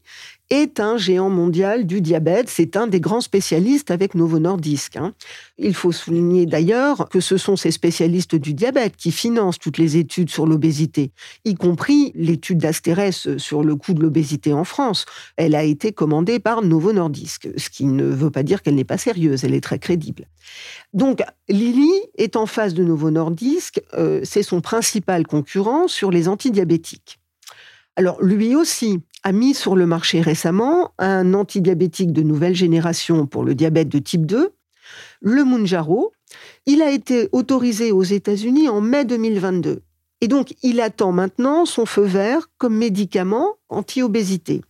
est 0.49 0.79
un 0.79 0.97
géant 0.97 1.29
mondial 1.29 1.85
du 1.85 2.01
diabète. 2.01 2.49
C'est 2.49 2.75
un 2.75 2.87
des 2.87 2.99
grands 2.99 3.21
spécialistes 3.21 3.91
avec 3.91 4.15
Novo 4.15 4.39
Nordisk. 4.39 4.97
hein. 4.97 5.13
Il 5.57 5.73
faut 5.73 5.91
souligner 5.91 6.45
d'ailleurs 6.45 7.07
que 7.09 7.19
ce 7.19 7.37
sont 7.37 7.55
ces 7.55 7.71
spécialistes 7.71 8.35
du 8.35 8.53
diabète 8.53 8.95
qui 8.95 9.11
financent 9.11 9.59
toutes 9.59 9.77
les 9.77 9.97
études 9.97 10.29
sur 10.29 10.45
l'obésité, 10.45 11.11
y 11.45 11.55
compris 11.55 12.11
l'étude 12.15 12.59
d'Astérès 12.59 13.37
sur 13.37 13.63
le 13.63 13.75
coût 13.75 13.93
de 13.93 14.01
l'obésité 14.01 14.53
en 14.53 14.63
France. 14.63 15.05
Elle 15.37 15.55
a 15.55 15.63
été 15.63 15.91
commandée 15.91 16.39
par 16.39 16.61
Novo 16.61 16.93
Nordisk, 16.93 17.49
ce 17.57 17.69
qui 17.69 17.85
ne 17.85 18.05
veut 18.05 18.31
pas 18.31 18.43
dire 18.43 18.61
qu'elle 18.61 18.75
n'est 18.75 18.83
pas 18.83 18.97
sérieuse, 18.97 19.43
elle 19.43 19.53
est 19.53 19.61
très 19.61 19.79
crédible. 19.79 20.25
Donc, 20.93 21.21
Lilly 21.47 21.91
est 22.17 22.35
en 22.35 22.45
face 22.45 22.73
de 22.73 22.83
Novo 22.83 23.11
Nordisk, 23.11 23.81
euh, 23.93 24.21
c'est 24.23 24.43
son 24.43 24.61
principal 24.61 25.27
concurrent 25.27 25.87
sur 25.87 26.11
les 26.11 26.27
antidiabétiques. 26.27 27.19
Alors, 27.95 28.21
lui 28.21 28.55
aussi 28.55 29.01
a 29.23 29.31
mis 29.31 29.53
sur 29.53 29.75
le 29.75 29.85
marché 29.85 30.21
récemment 30.21 30.91
un 30.97 31.33
antidiabétique 31.33 32.13
de 32.13 32.21
nouvelle 32.21 32.55
génération 32.55 33.27
pour 33.27 33.43
le 33.43 33.55
diabète 33.55 33.89
de 33.89 33.99
type 33.99 34.25
2, 34.25 34.53
le 35.21 35.43
Mounjaro. 35.43 36.13
Il 36.65 36.81
a 36.81 36.91
été 36.91 37.29
autorisé 37.31 37.91
aux 37.91 38.03
États-Unis 38.03 38.69
en 38.69 38.81
mai 38.81 39.05
2022. 39.05 39.81
Et 40.21 40.27
donc, 40.27 40.53
il 40.63 40.81
attend 40.81 41.11
maintenant 41.11 41.65
son 41.65 41.85
feu 41.85 42.03
vert 42.03 42.49
comme 42.57 42.75
médicament 42.75 43.55
anti-obésité. 43.69 44.61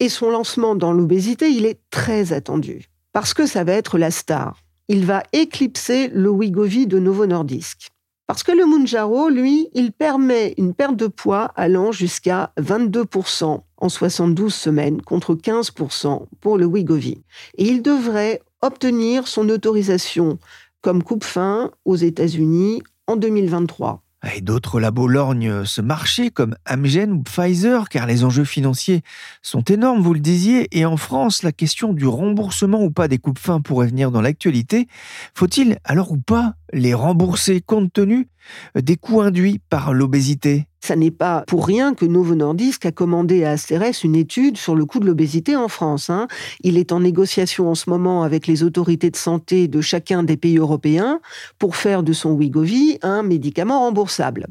Et 0.00 0.08
son 0.08 0.30
lancement 0.30 0.74
dans 0.74 0.92
l'obésité, 0.92 1.50
il 1.50 1.66
est 1.66 1.80
très 1.90 2.32
attendu. 2.32 2.86
Parce 3.12 3.34
que 3.34 3.46
ça 3.46 3.64
va 3.64 3.72
être 3.72 3.98
la 3.98 4.10
star. 4.10 4.62
Il 4.88 5.04
va 5.04 5.22
éclipser 5.32 6.08
le 6.08 6.30
Wegovy 6.30 6.86
de 6.86 6.98
Novo 6.98 7.26
Nordisk. 7.26 7.88
Parce 8.28 8.42
que 8.42 8.52
le 8.52 8.66
Mounjaro, 8.66 9.30
lui, 9.30 9.70
il 9.72 9.90
permet 9.90 10.52
une 10.58 10.74
perte 10.74 10.96
de 10.96 11.06
poids 11.06 11.50
allant 11.56 11.92
jusqu'à 11.92 12.52
22% 12.60 13.62
en 13.78 13.88
72 13.88 14.52
semaines 14.54 15.00
contre 15.00 15.34
15% 15.34 16.26
pour 16.38 16.58
le 16.58 16.66
Wegovy. 16.66 17.22
Et 17.56 17.64
il 17.64 17.80
devrait 17.80 18.42
obtenir 18.60 19.26
son 19.26 19.48
autorisation 19.48 20.38
comme 20.82 21.02
coupe-fin 21.02 21.70
aux 21.86 21.96
États-Unis 21.96 22.82
en 23.06 23.16
2023. 23.16 24.02
Et 24.34 24.40
d'autres 24.40 24.80
labos 24.80 25.06
lorgnent 25.06 25.64
ce 25.64 25.80
marché 25.80 26.30
comme 26.30 26.56
Amgen 26.68 27.12
ou 27.12 27.22
Pfizer 27.22 27.88
car 27.88 28.06
les 28.06 28.24
enjeux 28.24 28.44
financiers 28.44 29.02
sont 29.42 29.62
énormes, 29.62 30.00
vous 30.00 30.12
le 30.12 30.20
disiez, 30.20 30.68
et 30.76 30.84
en 30.84 30.96
France, 30.96 31.44
la 31.44 31.52
question 31.52 31.92
du 31.92 32.06
remboursement 32.06 32.82
ou 32.82 32.90
pas 32.90 33.06
des 33.06 33.18
coupes 33.18 33.38
fins 33.38 33.60
pourrait 33.60 33.86
venir 33.86 34.10
dans 34.10 34.20
l'actualité. 34.20 34.88
Faut-il 35.34 35.78
alors 35.84 36.10
ou 36.12 36.18
pas 36.18 36.54
les 36.72 36.94
rembourser 36.94 37.60
compte 37.60 37.92
tenu 37.92 38.28
des 38.74 38.96
coûts 38.96 39.20
induits 39.20 39.60
par 39.70 39.92
l'obésité? 39.92 40.67
Ça 40.80 40.96
n'est 40.96 41.10
pas 41.10 41.44
pour 41.46 41.66
rien 41.66 41.94
que 41.94 42.06
Novo 42.06 42.34
Nordisk 42.34 42.86
a 42.86 42.92
commandé 42.92 43.44
à 43.44 43.50
Asterès 43.52 44.04
une 44.04 44.14
étude 44.14 44.56
sur 44.56 44.74
le 44.74 44.84
coût 44.84 45.00
de 45.00 45.06
l'obésité 45.06 45.56
en 45.56 45.68
France. 45.68 46.10
hein. 46.10 46.28
Il 46.62 46.78
est 46.78 46.92
en 46.92 47.00
négociation 47.00 47.68
en 47.68 47.74
ce 47.74 47.90
moment 47.90 48.22
avec 48.22 48.46
les 48.46 48.62
autorités 48.62 49.10
de 49.10 49.16
santé 49.16 49.68
de 49.68 49.80
chacun 49.80 50.22
des 50.22 50.36
pays 50.36 50.58
européens 50.58 51.20
pour 51.58 51.76
faire 51.76 52.02
de 52.02 52.12
son 52.12 52.36
Wegovy 52.36 52.98
un 53.02 53.22
médicament 53.22 53.80
remboursable. 53.80 54.46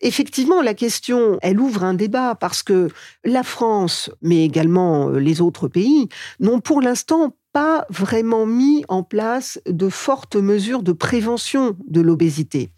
Effectivement, 0.00 0.62
la 0.62 0.74
question, 0.74 1.38
elle 1.42 1.60
ouvre 1.60 1.84
un 1.84 1.94
débat 1.94 2.34
parce 2.34 2.62
que 2.62 2.88
la 3.24 3.42
France, 3.42 4.10
mais 4.22 4.44
également 4.44 5.08
euh, 5.08 5.18
les 5.18 5.40
autres 5.40 5.68
pays, 5.68 6.08
n'ont 6.40 6.60
pour 6.60 6.80
l'instant 6.80 7.34
pas 7.52 7.84
vraiment 7.90 8.46
mis 8.46 8.84
en 8.88 9.02
place 9.02 9.60
de 9.66 9.88
fortes 9.88 10.36
mesures 10.36 10.82
de 10.82 10.92
prévention 10.92 11.76
de 11.86 12.00
l'obésité. 12.00 12.70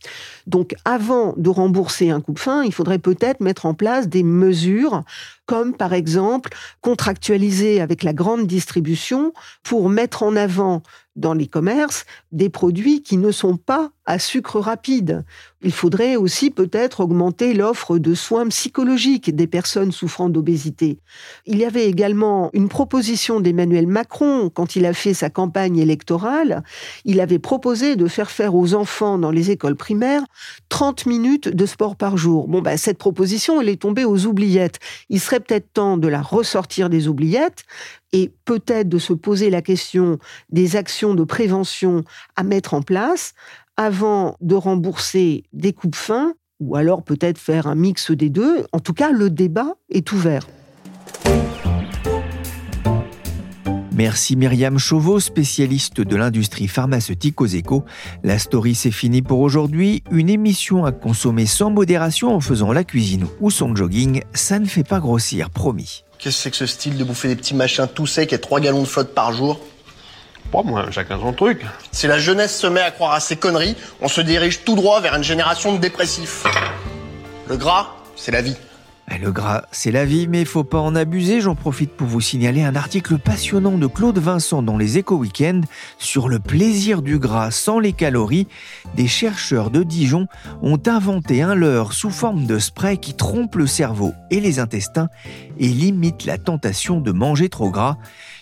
Donc, 0.46 0.74
avant 0.84 1.34
de 1.36 1.48
rembourser 1.48 2.10
un 2.10 2.20
coupe-fin, 2.20 2.62
il 2.64 2.72
faudrait 2.72 2.98
peut-être 2.98 3.40
mettre 3.40 3.66
en 3.66 3.74
place 3.74 4.08
des 4.08 4.22
mesures 4.22 5.02
comme 5.46 5.76
par 5.76 5.92
exemple 5.92 6.50
contractualiser 6.80 7.80
avec 7.80 8.02
la 8.02 8.12
grande 8.12 8.46
distribution 8.46 9.32
pour 9.62 9.88
mettre 9.88 10.22
en 10.22 10.36
avant 10.36 10.82
dans 11.16 11.34
les 11.34 11.46
commerces 11.46 12.06
des 12.32 12.48
produits 12.48 13.02
qui 13.02 13.16
ne 13.16 13.30
sont 13.30 13.56
pas 13.56 13.92
à 14.06 14.18
sucre 14.18 14.60
rapide. 14.60 15.24
Il 15.62 15.72
faudrait 15.72 16.16
aussi 16.16 16.50
peut-être 16.50 17.00
augmenter 17.00 17.54
l'offre 17.54 17.98
de 17.98 18.14
soins 18.14 18.46
psychologiques 18.48 19.34
des 19.34 19.46
personnes 19.46 19.92
souffrant 19.92 20.28
d'obésité. 20.28 20.98
Il 21.46 21.58
y 21.58 21.64
avait 21.64 21.88
également 21.88 22.50
une 22.52 22.68
proposition 22.68 23.40
d'Emmanuel 23.40 23.86
Macron 23.86 24.50
quand 24.50 24.76
il 24.76 24.84
a 24.84 24.92
fait 24.92 25.14
sa 25.14 25.30
campagne 25.30 25.78
électorale. 25.78 26.62
Il 27.06 27.18
avait 27.20 27.38
proposé 27.38 27.96
de 27.96 28.06
faire 28.06 28.30
faire 28.30 28.54
aux 28.54 28.74
enfants 28.74 29.18
dans 29.18 29.30
les 29.30 29.50
écoles 29.50 29.76
primaires 29.76 30.24
30 30.68 31.06
minutes 31.06 31.48
de 31.48 31.66
sport 31.66 31.96
par 31.96 32.18
jour. 32.18 32.46
Bon, 32.48 32.60
ben, 32.60 32.76
cette 32.76 32.98
proposition, 32.98 33.60
elle 33.60 33.70
est 33.70 33.80
tombée 33.80 34.04
aux 34.04 34.26
oubliettes. 34.26 34.80
Il 35.08 35.20
serait 35.20 35.40
peut-être 35.40 35.72
temps 35.72 35.96
de 35.96 36.08
la 36.08 36.20
ressortir 36.20 36.90
des 36.90 37.08
oubliettes 37.08 37.64
et 38.12 38.32
peut-être 38.44 38.88
de 38.88 38.98
se 38.98 39.12
poser 39.12 39.50
la 39.50 39.62
question 39.62 40.18
des 40.50 40.76
actions 40.76 41.14
de 41.14 41.24
prévention 41.24 42.04
à 42.36 42.44
mettre 42.44 42.74
en 42.74 42.82
place 42.82 43.34
avant 43.76 44.36
de 44.40 44.54
rembourser 44.54 45.44
des 45.52 45.72
coupes 45.72 45.96
fins 45.96 46.34
ou 46.60 46.76
alors 46.76 47.02
peut-être 47.02 47.38
faire 47.38 47.66
un 47.66 47.74
mix 47.74 48.10
des 48.10 48.30
deux. 48.30 48.64
En 48.72 48.78
tout 48.78 48.94
cas, 48.94 49.10
le 49.10 49.30
débat 49.30 49.74
est 49.90 50.12
ouvert. 50.12 50.46
Merci 53.96 54.34
Myriam 54.34 54.76
Chauveau, 54.76 55.20
spécialiste 55.20 56.00
de 56.00 56.16
l'industrie 56.16 56.66
pharmaceutique 56.66 57.40
aux 57.40 57.46
échos. 57.46 57.84
La 58.24 58.40
story 58.40 58.74
c'est 58.74 58.90
fini 58.90 59.22
pour 59.22 59.38
aujourd'hui. 59.38 60.02
Une 60.10 60.28
émission 60.28 60.84
à 60.84 60.90
consommer 60.90 61.46
sans 61.46 61.70
modération 61.70 62.34
en 62.34 62.40
faisant 62.40 62.72
la 62.72 62.82
cuisine 62.82 63.26
ou 63.40 63.52
son 63.52 63.76
jogging, 63.76 64.22
ça 64.32 64.58
ne 64.58 64.66
fait 64.66 64.82
pas 64.82 64.98
grossir, 64.98 65.48
promis. 65.48 66.02
Qu'est-ce 66.18 66.38
que 66.38 66.42
c'est 66.42 66.50
que 66.50 66.56
ce 66.56 66.66
style 66.66 66.96
de 66.96 67.04
bouffer 67.04 67.28
des 67.28 67.36
petits 67.36 67.54
machins 67.54 67.86
tout 67.86 68.08
secs 68.08 68.32
et 68.32 68.40
3 68.40 68.58
gallons 68.58 68.82
de 68.82 68.88
flotte 68.88 69.14
par 69.14 69.32
jour? 69.32 69.60
Pas 70.54 70.62
moi, 70.62 70.88
chacun 70.92 71.18
son 71.18 71.32
truc. 71.32 71.66
Si 71.90 72.06
la 72.06 72.20
jeunesse 72.20 72.56
se 72.56 72.68
met 72.68 72.80
à 72.80 72.92
croire 72.92 73.12
à 73.12 73.18
ces 73.18 73.34
conneries, 73.34 73.74
on 74.00 74.06
se 74.06 74.20
dirige 74.20 74.62
tout 74.62 74.76
droit 74.76 75.00
vers 75.00 75.16
une 75.16 75.24
génération 75.24 75.74
de 75.74 75.78
dépressifs. 75.78 76.44
Le 77.48 77.56
gras, 77.56 77.88
c'est 78.14 78.30
la 78.30 78.40
vie. 78.40 78.54
Eh, 79.10 79.18
Le 79.18 79.32
gras, 79.32 79.64
c'est 79.72 79.90
la 79.90 80.04
vie, 80.04 80.28
mais 80.28 80.44
faut 80.44 80.62
pas 80.62 80.78
en 80.78 80.94
abuser. 80.94 81.40
J'en 81.40 81.56
profite 81.56 81.90
pour 81.90 82.06
vous 82.06 82.20
signaler 82.20 82.62
un 82.62 82.76
article 82.76 83.18
passionnant 83.18 83.78
de 83.78 83.88
Claude 83.88 84.18
Vincent 84.18 84.62
dans 84.62 84.78
les 84.78 84.96
Éco 84.96 85.16
Weekends 85.16 85.62
sur 85.98 86.28
le 86.28 86.38
plaisir 86.38 87.02
du 87.02 87.18
gras 87.18 87.50
sans 87.50 87.80
les 87.80 87.92
calories. 87.92 88.46
Des 88.94 89.08
chercheurs 89.08 89.70
de 89.70 89.82
Dijon 89.82 90.28
ont 90.62 90.80
inventé 90.86 91.42
un 91.42 91.56
leurre 91.56 91.92
sous 91.92 92.10
forme 92.10 92.46
de 92.46 92.60
spray 92.60 92.98
qui 92.98 93.14
trompe 93.14 93.56
le 93.56 93.66
cerveau 93.66 94.14
et 94.30 94.38
les 94.38 94.60
intestins 94.60 95.08
et 95.58 95.66
limite 95.66 96.24
la 96.24 96.38
tentation 96.38 97.00
de 97.00 97.10
manger 97.10 97.48
trop 97.48 97.70
gras. 97.70 97.98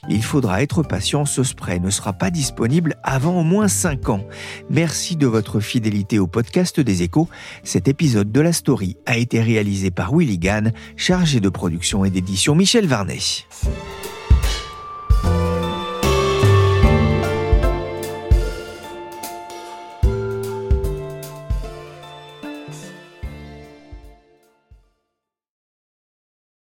Il 0.09 0.25
faudra 0.25 0.63
être 0.63 0.83
patient, 0.83 1.25
ce 1.25 1.45
spray 1.45 1.79
ne 1.79 1.89
sera 1.89 2.13
pas 2.13 2.31
disponible 2.31 2.97
avant 3.05 3.39
au 3.39 3.45
moins 3.45 3.69
5 3.69 4.09
ans. 4.09 4.25
Merci 4.69 5.15
de 5.15 5.29
votre 5.29 5.61
fidélité 5.61 6.19
au 6.19 6.27
podcast 6.27 6.81
des 6.81 7.05
échos. 7.05 7.29
Cet 7.63 7.87
épisode 7.87 8.33
de 8.33 8.41
la 8.41 8.53
story 8.53 8.97
a 9.07 9.17
été 9.17 9.41
réalisé 9.41 9.93
par 9.93 10.13
Willy 10.13 10.39
Gann, 10.39 10.73
chargé 10.97 11.39
de 11.39 11.49
production 11.49 12.05
et 12.05 12.11
d'édition 12.11 12.57
Michel 12.57 12.89
Varnet. 12.89 13.47